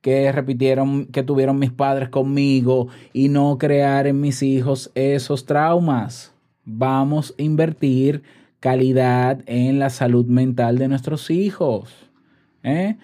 que 0.00 0.32
repitieron, 0.32 1.06
que 1.06 1.22
tuvieron 1.22 1.58
mis 1.58 1.70
padres 1.70 2.08
conmigo 2.08 2.88
y 3.12 3.28
no 3.28 3.58
crear 3.58 4.06
en 4.06 4.22
mis 4.22 4.42
hijos 4.42 4.90
esos 4.94 5.44
traumas. 5.44 6.32
Vamos 6.64 7.34
a 7.38 7.42
invertir 7.42 8.22
calidad 8.58 9.42
en 9.44 9.78
la 9.78 9.90
salud 9.90 10.24
mental 10.24 10.78
de 10.78 10.88
nuestros 10.88 11.30
hijos. 11.30 12.10
¿eh? 12.62 12.96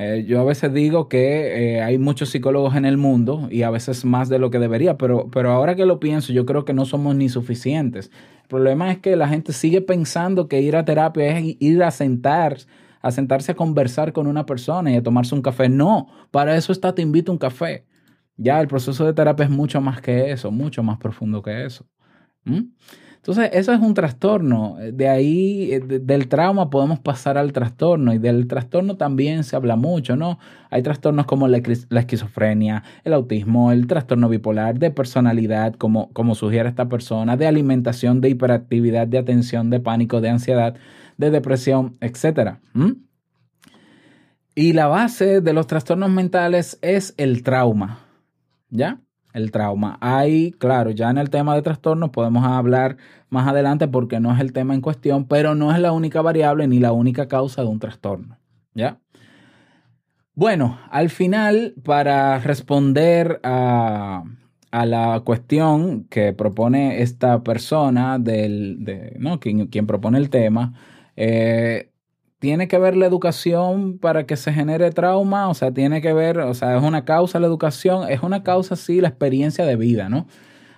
Eh, 0.00 0.24
yo 0.28 0.40
a 0.40 0.44
veces 0.44 0.72
digo 0.72 1.08
que 1.08 1.78
eh, 1.78 1.82
hay 1.82 1.98
muchos 1.98 2.28
psicólogos 2.28 2.76
en 2.76 2.84
el 2.84 2.96
mundo 2.96 3.48
y 3.50 3.62
a 3.62 3.70
veces 3.70 4.04
más 4.04 4.28
de 4.28 4.38
lo 4.38 4.48
que 4.48 4.60
debería, 4.60 4.96
pero, 4.96 5.28
pero 5.28 5.50
ahora 5.50 5.74
que 5.74 5.86
lo 5.86 5.98
pienso, 5.98 6.32
yo 6.32 6.46
creo 6.46 6.64
que 6.64 6.72
no 6.72 6.84
somos 6.84 7.16
ni 7.16 7.28
suficientes. 7.28 8.12
El 8.42 8.48
problema 8.48 8.92
es 8.92 8.98
que 8.98 9.16
la 9.16 9.26
gente 9.26 9.52
sigue 9.52 9.80
pensando 9.80 10.46
que 10.46 10.60
ir 10.60 10.76
a 10.76 10.84
terapia 10.84 11.36
es 11.36 11.56
ir 11.58 11.82
a 11.82 11.90
sentar, 11.90 12.58
a 13.02 13.10
sentarse 13.10 13.50
a 13.50 13.56
conversar 13.56 14.12
con 14.12 14.28
una 14.28 14.46
persona 14.46 14.92
y 14.92 14.94
a 14.94 15.02
tomarse 15.02 15.34
un 15.34 15.42
café. 15.42 15.68
No, 15.68 16.06
para 16.30 16.56
eso 16.56 16.70
está 16.70 16.94
Te 16.94 17.02
invito 17.02 17.32
a 17.32 17.34
un 17.34 17.38
café. 17.38 17.84
Ya 18.36 18.60
el 18.60 18.68
proceso 18.68 19.04
de 19.04 19.14
terapia 19.14 19.46
es 19.46 19.50
mucho 19.50 19.80
más 19.80 20.00
que 20.00 20.30
eso, 20.30 20.52
mucho 20.52 20.84
más 20.84 20.98
profundo 20.98 21.42
que 21.42 21.64
eso. 21.64 21.84
¿Mm? 22.44 22.70
Entonces, 23.28 23.50
eso 23.52 23.74
es 23.74 23.80
un 23.80 23.92
trastorno. 23.92 24.78
De 24.90 25.06
ahí, 25.06 25.70
eh, 25.72 25.80
de- 25.80 25.98
del 25.98 26.28
trauma 26.28 26.70
podemos 26.70 26.98
pasar 26.98 27.36
al 27.36 27.52
trastorno 27.52 28.14
y 28.14 28.18
del 28.18 28.46
trastorno 28.48 28.96
también 28.96 29.44
se 29.44 29.54
habla 29.54 29.76
mucho, 29.76 30.16
¿no? 30.16 30.38
Hay 30.70 30.82
trastornos 30.82 31.26
como 31.26 31.46
la, 31.46 31.58
esquiz- 31.58 31.86
la 31.90 32.00
esquizofrenia, 32.00 32.84
el 33.04 33.12
autismo, 33.12 33.70
el 33.70 33.86
trastorno 33.86 34.30
bipolar, 34.30 34.78
de 34.78 34.90
personalidad, 34.90 35.74
como, 35.74 36.10
como 36.14 36.34
sugiere 36.34 36.70
esta 36.70 36.88
persona, 36.88 37.36
de 37.36 37.46
alimentación, 37.46 38.22
de 38.22 38.30
hiperactividad, 38.30 39.06
de 39.06 39.18
atención, 39.18 39.68
de 39.68 39.80
pánico, 39.80 40.22
de 40.22 40.30
ansiedad, 40.30 40.74
de 41.18 41.30
depresión, 41.30 41.98
etc. 42.00 42.60
Y 44.54 44.72
la 44.72 44.86
base 44.86 45.40
de 45.42 45.52
los 45.52 45.66
trastornos 45.66 46.10
mentales 46.10 46.78
es 46.82 47.12
el 47.18 47.42
trauma, 47.42 48.00
¿ya? 48.70 49.00
El 49.32 49.50
trauma. 49.50 49.98
Hay, 50.00 50.52
claro, 50.52 50.90
ya 50.90 51.10
en 51.10 51.18
el 51.18 51.30
tema 51.30 51.54
de 51.54 51.62
trastornos 51.62 52.10
podemos 52.10 52.44
hablar 52.44 52.96
más 53.28 53.46
adelante 53.46 53.86
porque 53.88 54.20
no 54.20 54.34
es 54.34 54.40
el 54.40 54.52
tema 54.52 54.74
en 54.74 54.80
cuestión, 54.80 55.26
pero 55.26 55.54
no 55.54 55.72
es 55.72 55.78
la 55.78 55.92
única 55.92 56.22
variable 56.22 56.66
ni 56.66 56.78
la 56.78 56.92
única 56.92 57.28
causa 57.28 57.62
de 57.62 57.68
un 57.68 57.78
trastorno, 57.78 58.38
¿ya? 58.74 58.98
Bueno, 60.34 60.78
al 60.90 61.10
final, 61.10 61.74
para 61.82 62.38
responder 62.38 63.40
a, 63.42 64.22
a 64.70 64.86
la 64.86 65.20
cuestión 65.24 66.04
que 66.04 66.32
propone 66.32 67.02
esta 67.02 67.42
persona, 67.42 68.18
del, 68.18 68.84
de, 68.84 69.16
¿no? 69.18 69.40
quien, 69.40 69.66
quien 69.66 69.86
propone 69.86 70.18
el 70.18 70.30
tema, 70.30 70.74
eh, 71.16 71.90
tiene 72.38 72.68
que 72.68 72.78
ver 72.78 72.96
la 72.96 73.06
educación 73.06 73.98
para 73.98 74.26
que 74.26 74.36
se 74.36 74.52
genere 74.52 74.90
trauma, 74.90 75.48
o 75.48 75.54
sea, 75.54 75.72
tiene 75.72 76.00
que 76.00 76.12
ver, 76.12 76.38
o 76.38 76.54
sea, 76.54 76.76
es 76.76 76.82
una 76.82 77.04
causa 77.04 77.40
la 77.40 77.46
educación, 77.46 78.08
es 78.10 78.22
una 78.22 78.42
causa, 78.42 78.76
sí, 78.76 79.00
la 79.00 79.08
experiencia 79.08 79.66
de 79.66 79.76
vida, 79.76 80.08
¿no? 80.08 80.26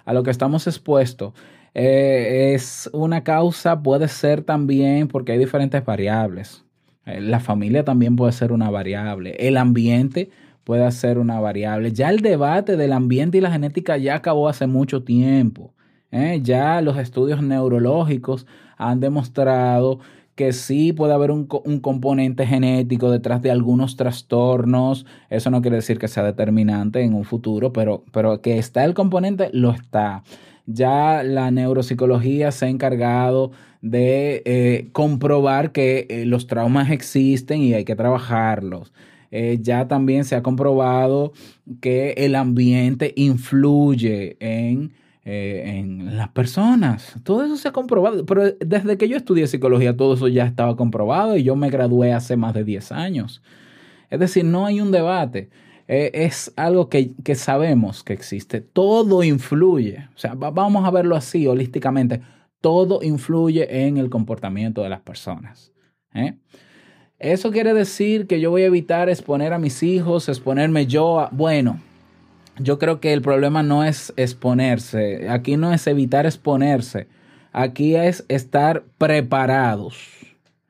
A 0.05 0.13
lo 0.15 0.23
que 0.23 0.31
estamos 0.31 0.67
expuestos. 0.67 1.35
Eh, 1.75 2.53
es 2.55 2.91
una 2.93 3.23
causa, 3.23 3.83
puede 3.83 4.09
ser 4.09 4.43
también, 4.43 5.09
porque 5.09 5.33
hay 5.33 5.39
diferentes 5.39 5.85
variables. 5.85 6.65
Eh, 7.07 7.21
La 7.21 7.41
familia 7.41 7.85
también 7.85 8.17
puede 8.17 8.33
ser 8.33 8.53
una 8.53 8.71
variable. 8.71 9.37
El 9.39 9.57
ambiente 9.57 10.31
puede 10.65 10.91
ser 10.93 11.19
una 11.19 11.41
variable. 11.41 11.93
Ya 11.93 12.11
el 12.11 12.21
debate 12.21 12.77
del 12.77 12.93
ambiente 12.93 13.39
y 13.39 13.41
la 13.41 13.53
genética 13.53 13.97
ya 13.99 14.17
acabó 14.17 14.49
hace 14.49 14.67
mucho 14.67 15.05
tiempo. 15.05 15.75
¿eh? 16.11 16.41
Ya 16.43 16.81
los 16.81 16.97
estudios 16.99 17.43
neurológicos 17.43 18.47
han 18.77 19.01
demostrado 19.01 20.01
que 20.35 20.53
sí 20.53 20.93
puede 20.93 21.13
haber 21.13 21.31
un, 21.31 21.49
un 21.65 21.81
componente 21.81 22.47
genético 22.47 23.11
detrás 23.11 23.43
de 23.43 23.51
algunos 23.51 23.97
trastornos. 23.97 25.07
Eso 25.29 25.51
no 25.51 25.63
quiere 25.63 25.77
decir 25.77 25.99
que 25.99 26.09
sea 26.09 26.25
determinante 26.25 27.03
en 27.03 27.15
un 27.15 27.25
futuro, 27.25 27.73
pero, 27.73 28.05
pero 28.13 28.41
que 28.41 28.59
está 28.59 28.85
el 28.85 28.95
componente, 28.95 29.51
lo 29.53 29.71
está. 29.71 30.23
Ya 30.67 31.23
la 31.23 31.51
neuropsicología 31.51 32.53
se 32.53 32.67
ha 32.67 32.69
encargado 32.69 33.51
de 33.83 34.43
eh, 34.45 34.89
comprobar 34.93 35.73
que 35.73 36.07
eh, 36.09 36.25
los 36.27 36.47
traumas 36.47 36.91
existen 36.91 37.61
y 37.63 37.75
hay 37.75 37.85
que 37.85 37.97
trabajarlos. 37.97 38.93
Eh, 39.31 39.59
ya 39.61 39.87
también 39.87 40.25
se 40.25 40.35
ha 40.37 40.43
comprobado 40.43 41.33
que 41.81 42.15
el 42.17 42.35
ambiente 42.35 43.13
influye 43.17 44.37
en, 44.41 44.93
eh, 45.25 45.63
en 45.79 46.17
las 46.17 46.29
personas. 46.31 47.15
Todo 47.25 47.45
eso 47.45 47.57
se 47.57 47.69
ha 47.69 47.73
comprobado. 47.73 48.25
Pero 48.27 48.53
desde 48.61 48.97
que 48.99 49.09
yo 49.09 49.17
estudié 49.17 49.47
psicología, 49.47 49.97
todo 49.97 50.15
eso 50.15 50.29
ya 50.29 50.47
estaba 50.47 50.77
comprobado 50.77 51.37
y 51.37 51.43
yo 51.43 51.57
me 51.57 51.71
gradué 51.71 52.13
hace 52.13 52.37
más 52.37 52.55
de 52.55 52.65
10 52.65 52.93
años. 52.93 53.43
Es 54.11 54.19
decir, 54.21 54.45
no 54.45 54.67
hay 54.67 54.81
un 54.81 54.91
debate. 54.91 55.51
Eh, 55.89 56.11
es 56.15 56.53
algo 56.57 56.89
que, 56.89 57.13
que 57.25 57.35
sabemos 57.35 58.03
que 58.05 58.13
existe. 58.13 58.61
Todo 58.61 59.23
influye. 59.23 60.09
O 60.15 60.19
sea, 60.19 60.35
va- 60.35 60.51
vamos 60.51 60.85
a 60.87 60.91
verlo 60.91 61.17
así, 61.17 61.47
holísticamente. 61.47 62.21
Todo 62.61 63.01
influye 63.03 63.87
en 63.87 63.97
el 63.97 64.09
comportamiento 64.11 64.83
de 64.83 64.89
las 64.89 65.01
personas. 65.01 65.73
¿eh? 66.15 66.35
Eso 67.19 67.51
quiere 67.51 67.75
decir 67.75 68.27
que 68.27 68.41
yo 68.41 68.51
voy 68.51 68.63
a 68.63 68.67
evitar 68.67 69.09
exponer 69.09 69.53
a 69.53 69.59
mis 69.59 69.83
hijos, 69.83 70.29
exponerme 70.29 70.87
yo 70.87 71.21
a... 71.21 71.29
Bueno, 71.33 71.81
yo 72.63 72.79
creo 72.79 73.01
que 73.01 73.13
el 73.13 73.23
problema 73.23 73.63
no 73.63 73.85
es 73.85 74.13
exponerse. 74.17 75.29
Aquí 75.29 75.57
no 75.57 75.73
es 75.73 75.87
evitar 75.87 76.27
exponerse. 76.27 77.09
Aquí 77.53 77.97
es 77.97 78.25
estar 78.29 78.85
preparados. 78.99 79.97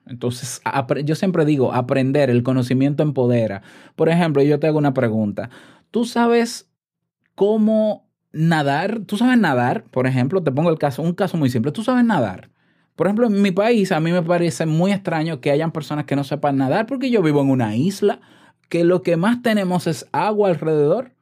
Entonces, 0.07 0.61
yo 1.05 1.15
siempre 1.15 1.45
digo, 1.45 1.73
aprender, 1.73 2.31
el 2.31 2.43
conocimiento 2.43 3.03
empodera. 3.03 3.63
Por 3.97 4.09
ejemplo, 4.09 4.43
yo 4.43 4.59
te 4.59 4.67
hago 4.67 4.79
una 4.79 4.95
pregunta. 4.95 5.51
¿Tú 5.91 6.05
sabes 6.05 6.69
cómo 7.35 8.09
nadar? 8.33 9.01
¿Tú 9.07 9.17
sabes 9.17 9.39
nadar? 9.39 9.85
Por 9.85 10.07
ejemplo, 10.07 10.43
te 10.43 10.51
pongo 10.51 10.71
el 10.71 10.79
caso, 10.79 11.03
un 11.03 11.15
caso 11.15 11.37
muy 11.37 11.51
simple. 11.51 11.73
¿Tú 11.73 11.85
sabes 11.85 12.05
nadar? 12.05 12.51
Por 12.97 13.07
ejemplo, 13.07 13.27
en 13.29 13.41
mi 13.41 13.51
país 13.51 13.93
a 13.93 14.01
mí 14.01 14.13
me 14.13 14.23
parece 14.23 14.67
muy 14.67 14.93
extraño 14.93 15.41
que 15.41 15.51
hayan 15.51 15.71
personas 15.71 16.05
que 16.05 16.17
no 16.17 16.25
sepan 16.25 16.57
nadar 16.57 16.87
porque 16.87 17.11
yo 17.11 17.23
vivo 17.23 17.41
en 17.41 17.51
una 17.51 17.77
isla 17.77 18.21
que 18.69 18.85
lo 18.85 19.03
que 19.03 19.17
más 19.17 19.43
tenemos 19.43 19.87
es 19.87 20.07
agua 20.13 20.49
alrededor. 20.49 21.13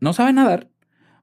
¿No 0.00 0.12
sabes 0.12 0.34
nadar? 0.34 0.70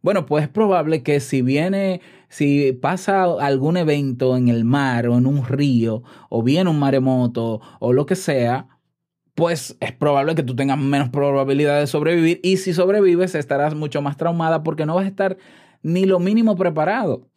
Bueno, 0.02 0.26
pues 0.26 0.44
es 0.44 0.50
probable 0.50 1.02
que 1.02 1.20
si 1.22 1.42
viene, 1.42 2.02
si 2.28 2.74
pasa 2.74 3.24
algún 3.24 3.78
evento 3.78 4.36
en 4.36 4.50
el 4.50 4.66
mar 4.66 5.08
o 5.08 5.18
en 5.18 5.26
un 5.26 5.46
río, 5.46 6.04
o 6.30 6.44
viene 6.44 6.70
un 6.70 6.80
maremoto 6.80 7.62
o 7.80 7.94
lo 7.94 8.06
que 8.06 8.16
sea, 8.16 8.68
pues 9.36 9.78
es 9.80 9.92
probable 9.94 10.36
que 10.36 10.44
tú 10.44 10.56
tengas 10.56 10.78
menos 10.78 11.10
probabilidad 11.10 11.80
de 11.80 11.88
sobrevivir 11.88 12.40
y 12.44 12.58
si 12.58 12.74
sobrevives 12.74 13.34
estarás 13.36 13.76
mucho 13.76 14.02
más 14.02 14.18
traumada 14.18 14.64
porque 14.64 14.86
no 14.86 14.96
vas 14.96 15.06
a 15.06 15.08
estar 15.08 15.38
ni 15.82 16.06
lo 16.06 16.20
mínimo 16.20 16.56
preparado. 16.56 17.28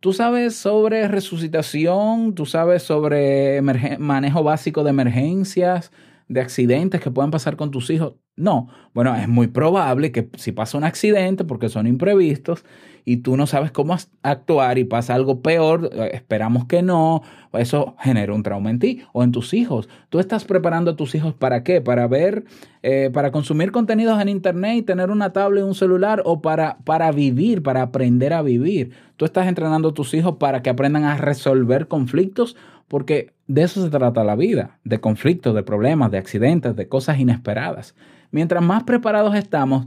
Tú 0.00 0.14
sabes 0.14 0.56
sobre 0.56 1.08
resucitación, 1.08 2.34
tú 2.34 2.46
sabes 2.46 2.82
sobre 2.82 3.60
manejo 3.98 4.42
básico 4.42 4.82
de 4.82 4.90
emergencias, 4.90 5.92
de 6.30 6.40
accidentes 6.40 7.00
que 7.00 7.10
pueden 7.10 7.32
pasar 7.32 7.56
con 7.56 7.72
tus 7.72 7.90
hijos. 7.90 8.14
No, 8.36 8.68
bueno, 8.94 9.14
es 9.16 9.28
muy 9.28 9.48
probable 9.48 10.12
que 10.12 10.30
si 10.36 10.52
pasa 10.52 10.78
un 10.78 10.84
accidente, 10.84 11.44
porque 11.44 11.68
son 11.68 11.88
imprevistos, 11.88 12.64
y 13.04 13.18
tú 13.18 13.36
no 13.36 13.48
sabes 13.48 13.72
cómo 13.72 13.96
actuar 14.22 14.78
y 14.78 14.84
pasa 14.84 15.14
algo 15.14 15.42
peor, 15.42 15.90
eh, 15.92 16.10
esperamos 16.14 16.66
que 16.66 16.82
no, 16.82 17.22
eso 17.52 17.96
genera 17.98 18.32
un 18.32 18.44
trauma 18.44 18.70
en 18.70 18.78
ti 18.78 19.02
o 19.12 19.24
en 19.24 19.32
tus 19.32 19.54
hijos. 19.54 19.88
Tú 20.08 20.20
estás 20.20 20.44
preparando 20.44 20.92
a 20.92 20.96
tus 20.96 21.16
hijos 21.16 21.34
para 21.34 21.64
qué? 21.64 21.80
Para 21.80 22.06
ver, 22.06 22.44
eh, 22.84 23.10
para 23.12 23.32
consumir 23.32 23.72
contenidos 23.72 24.22
en 24.22 24.28
internet 24.28 24.76
y 24.76 24.82
tener 24.82 25.10
una 25.10 25.32
tablet 25.32 25.64
y 25.64 25.66
un 25.66 25.74
celular 25.74 26.22
o 26.24 26.40
para, 26.40 26.78
para 26.84 27.10
vivir, 27.10 27.64
para 27.64 27.82
aprender 27.82 28.32
a 28.32 28.42
vivir. 28.42 28.92
Tú 29.16 29.24
estás 29.24 29.48
entrenando 29.48 29.88
a 29.88 29.94
tus 29.94 30.14
hijos 30.14 30.36
para 30.36 30.62
que 30.62 30.70
aprendan 30.70 31.02
a 31.04 31.16
resolver 31.16 31.88
conflictos 31.88 32.56
porque 32.90 33.34
de 33.46 33.62
eso 33.62 33.80
se 33.84 33.88
trata 33.88 34.24
la 34.24 34.34
vida, 34.34 34.80
de 34.82 34.98
conflictos, 35.00 35.54
de 35.54 35.62
problemas, 35.62 36.10
de 36.10 36.18
accidentes, 36.18 36.74
de 36.74 36.88
cosas 36.88 37.20
inesperadas. 37.20 37.94
Mientras 38.32 38.64
más 38.64 38.82
preparados 38.82 39.36
estamos, 39.36 39.86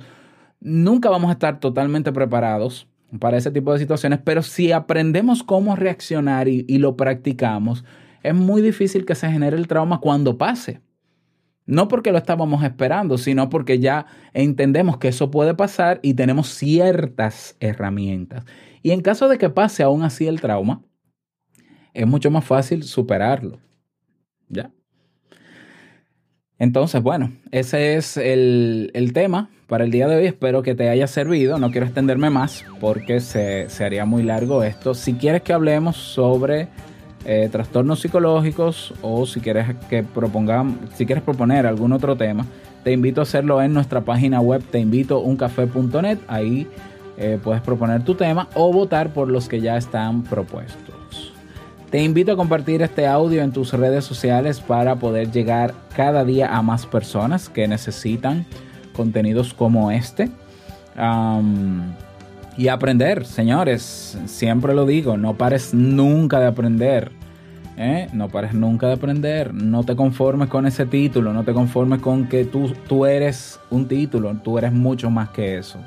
nunca 0.62 1.10
vamos 1.10 1.28
a 1.28 1.34
estar 1.34 1.60
totalmente 1.60 2.14
preparados 2.14 2.88
para 3.20 3.36
ese 3.36 3.52
tipo 3.52 3.74
de 3.74 3.80
situaciones, 3.80 4.20
pero 4.24 4.42
si 4.42 4.72
aprendemos 4.72 5.44
cómo 5.44 5.76
reaccionar 5.76 6.48
y, 6.48 6.64
y 6.66 6.78
lo 6.78 6.96
practicamos, 6.96 7.84
es 8.24 8.34
muy 8.34 8.62
difícil 8.62 9.04
que 9.04 9.16
se 9.16 9.30
genere 9.30 9.58
el 9.58 9.68
trauma 9.68 10.00
cuando 10.00 10.38
pase. 10.38 10.80
No 11.66 11.90
porque 11.90 12.14
lo 12.14 12.18
estábamos 12.18 12.64
esperando, 12.64 13.18
sino 13.18 13.50
porque 13.50 13.80
ya 13.80 14.06
entendemos 14.32 14.96
que 14.96 15.10
eso 15.10 15.30
puede 15.30 15.54
pasar 15.56 16.00
y 16.04 16.14
tenemos 16.14 16.48
ciertas 16.48 17.58
herramientas. 17.60 18.46
Y 18.82 18.92
en 18.92 19.02
caso 19.02 19.28
de 19.28 19.38
que 19.38 19.50
pase 19.50 19.84
aún 19.84 20.04
así 20.04 20.26
el 20.26 20.40
trauma, 20.40 20.84
es 21.94 22.08
mucho 22.08 22.32
más 22.32 22.46
fácil 22.46 22.84
superarlo. 22.84 23.60
¿Ya? 24.50 24.72
Entonces, 26.60 27.02
bueno, 27.02 27.32
ese 27.52 27.96
es 27.96 28.18
el, 28.18 28.92
el 28.94 29.12
tema 29.14 29.50
para 29.68 29.84
el 29.84 29.92
día 29.92 30.08
de 30.08 30.16
hoy. 30.16 30.26
Espero 30.28 30.62
que 30.62 30.76
te 30.76 30.90
haya 30.90 31.08
servido. 31.08 31.58
No 31.58 31.72
quiero 31.72 31.86
extenderme 31.86 32.30
más 32.30 32.64
porque 32.80 33.20
se, 33.20 33.70
se 33.70 33.84
haría 33.84 34.06
muy 34.06 34.24
largo 34.24 34.64
esto. 34.64 34.94
Si 34.94 35.14
quieres 35.16 35.42
que 35.42 35.54
hablemos 35.54 35.98
sobre 35.98 36.68
eh, 37.26 37.50
trastornos 37.52 38.02
psicológicos 38.02 38.94
o 39.02 39.26
si 39.26 39.40
quieres 39.40 39.76
que 39.90 40.04
propongamos, 40.04 40.78
si 40.96 41.06
quieres 41.06 41.24
proponer 41.24 41.66
algún 41.66 41.92
otro 41.92 42.16
tema, 42.16 42.46
te 42.84 42.92
invito 42.92 43.22
a 43.22 43.24
hacerlo 43.24 43.62
en 43.62 43.74
nuestra 43.74 44.02
página 44.02 44.42
web 44.42 44.62
teinvitouncafé.net. 44.62 46.20
Ahí 46.28 46.68
eh, 47.18 47.40
puedes 47.42 47.62
proponer 47.62 48.04
tu 48.04 48.16
tema 48.16 48.48
o 48.56 48.72
votar 48.72 49.14
por 49.14 49.30
los 49.30 49.48
que 49.48 49.62
ya 49.62 49.78
están 49.78 50.24
propuestos. 50.24 50.93
Te 51.94 52.02
invito 52.02 52.32
a 52.32 52.36
compartir 52.36 52.82
este 52.82 53.06
audio 53.06 53.44
en 53.44 53.52
tus 53.52 53.72
redes 53.72 54.04
sociales 54.04 54.60
para 54.60 54.96
poder 54.96 55.30
llegar 55.30 55.76
cada 55.96 56.26
día 56.26 56.58
a 56.58 56.64
más 56.64 56.88
personas 56.88 57.50
que 57.50 57.68
necesitan 57.68 58.48
contenidos 58.94 59.54
como 59.54 59.92
este. 59.92 60.32
Y 62.58 62.68
aprender, 62.68 63.28
señores, 63.28 64.18
siempre 64.26 64.74
lo 64.74 64.88
digo, 64.88 65.18
no 65.18 65.36
pares 65.36 65.76
nunca 65.76 66.40
de 66.40 66.48
aprender. 66.48 67.12
¿eh? 67.78 68.08
No 68.12 68.28
pares 68.28 68.56
nunca 68.56 68.88
de 68.88 68.94
aprender. 68.94 69.54
No 69.54 69.84
te 69.84 69.96
conformes 69.96 70.50
con 70.50 70.66
ese 70.66 70.88
título, 70.88 71.32
no 71.32 71.44
te 71.44 71.54
conformes 71.54 72.02
con 72.02 72.28
que 72.28 72.44
tú, 72.44 72.74
tú 72.88 73.06
eres 73.06 73.60
un 73.70 73.88
título, 73.88 74.36
tú 74.44 74.58
eres 74.58 74.74
mucho 74.74 75.12
más 75.12 75.30
que 75.30 75.60
eso. 75.60 75.78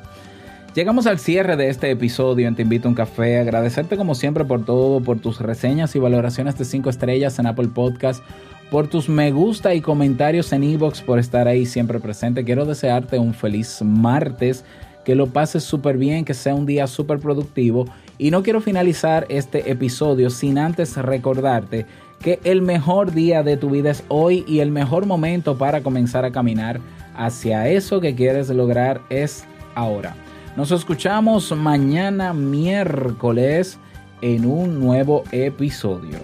Llegamos 0.76 1.06
al 1.06 1.18
cierre 1.18 1.56
de 1.56 1.70
este 1.70 1.90
episodio 1.90 2.46
en 2.46 2.54
Te 2.54 2.60
Invito 2.60 2.86
a 2.86 2.90
un 2.90 2.94
Café. 2.94 3.38
Agradecerte 3.38 3.96
como 3.96 4.14
siempre 4.14 4.44
por 4.44 4.66
todo, 4.66 5.00
por 5.00 5.18
tus 5.18 5.40
reseñas 5.40 5.96
y 5.96 5.98
valoraciones 5.98 6.58
de 6.58 6.66
5 6.66 6.90
estrellas 6.90 7.38
en 7.38 7.46
Apple 7.46 7.68
Podcast, 7.68 8.22
por 8.70 8.86
tus 8.86 9.08
me 9.08 9.32
gusta 9.32 9.72
y 9.72 9.80
comentarios 9.80 10.52
en 10.52 10.62
Evox, 10.64 11.00
por 11.00 11.18
estar 11.18 11.48
ahí 11.48 11.64
siempre 11.64 11.98
presente. 11.98 12.44
Quiero 12.44 12.66
desearte 12.66 13.18
un 13.18 13.32
feliz 13.32 13.80
martes, 13.80 14.66
que 15.02 15.14
lo 15.14 15.28
pases 15.28 15.64
súper 15.64 15.96
bien, 15.96 16.26
que 16.26 16.34
sea 16.34 16.54
un 16.54 16.66
día 16.66 16.86
súper 16.86 17.20
productivo. 17.20 17.86
Y 18.18 18.30
no 18.30 18.42
quiero 18.42 18.60
finalizar 18.60 19.24
este 19.30 19.70
episodio 19.70 20.28
sin 20.28 20.58
antes 20.58 20.94
recordarte 20.98 21.86
que 22.20 22.38
el 22.44 22.60
mejor 22.60 23.12
día 23.12 23.42
de 23.42 23.56
tu 23.56 23.70
vida 23.70 23.92
es 23.92 24.04
hoy 24.08 24.44
y 24.46 24.58
el 24.60 24.72
mejor 24.72 25.06
momento 25.06 25.56
para 25.56 25.80
comenzar 25.80 26.26
a 26.26 26.32
caminar 26.32 26.80
hacia 27.16 27.66
eso 27.66 27.98
que 28.02 28.14
quieres 28.14 28.50
lograr 28.50 29.00
es 29.08 29.46
ahora. 29.74 30.14
Nos 30.56 30.70
escuchamos 30.70 31.52
mañana 31.52 32.32
miércoles 32.32 33.78
en 34.22 34.46
un 34.46 34.80
nuevo 34.80 35.22
episodio. 35.30 36.18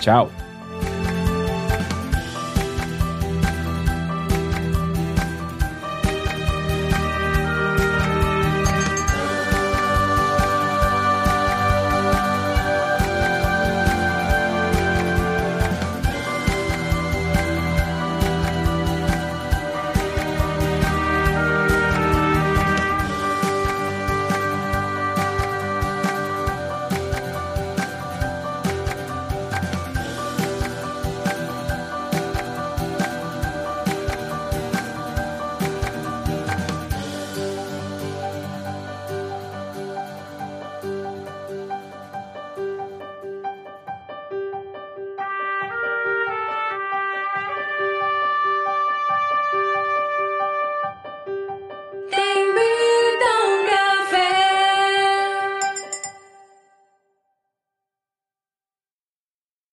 Chao. 0.00 0.30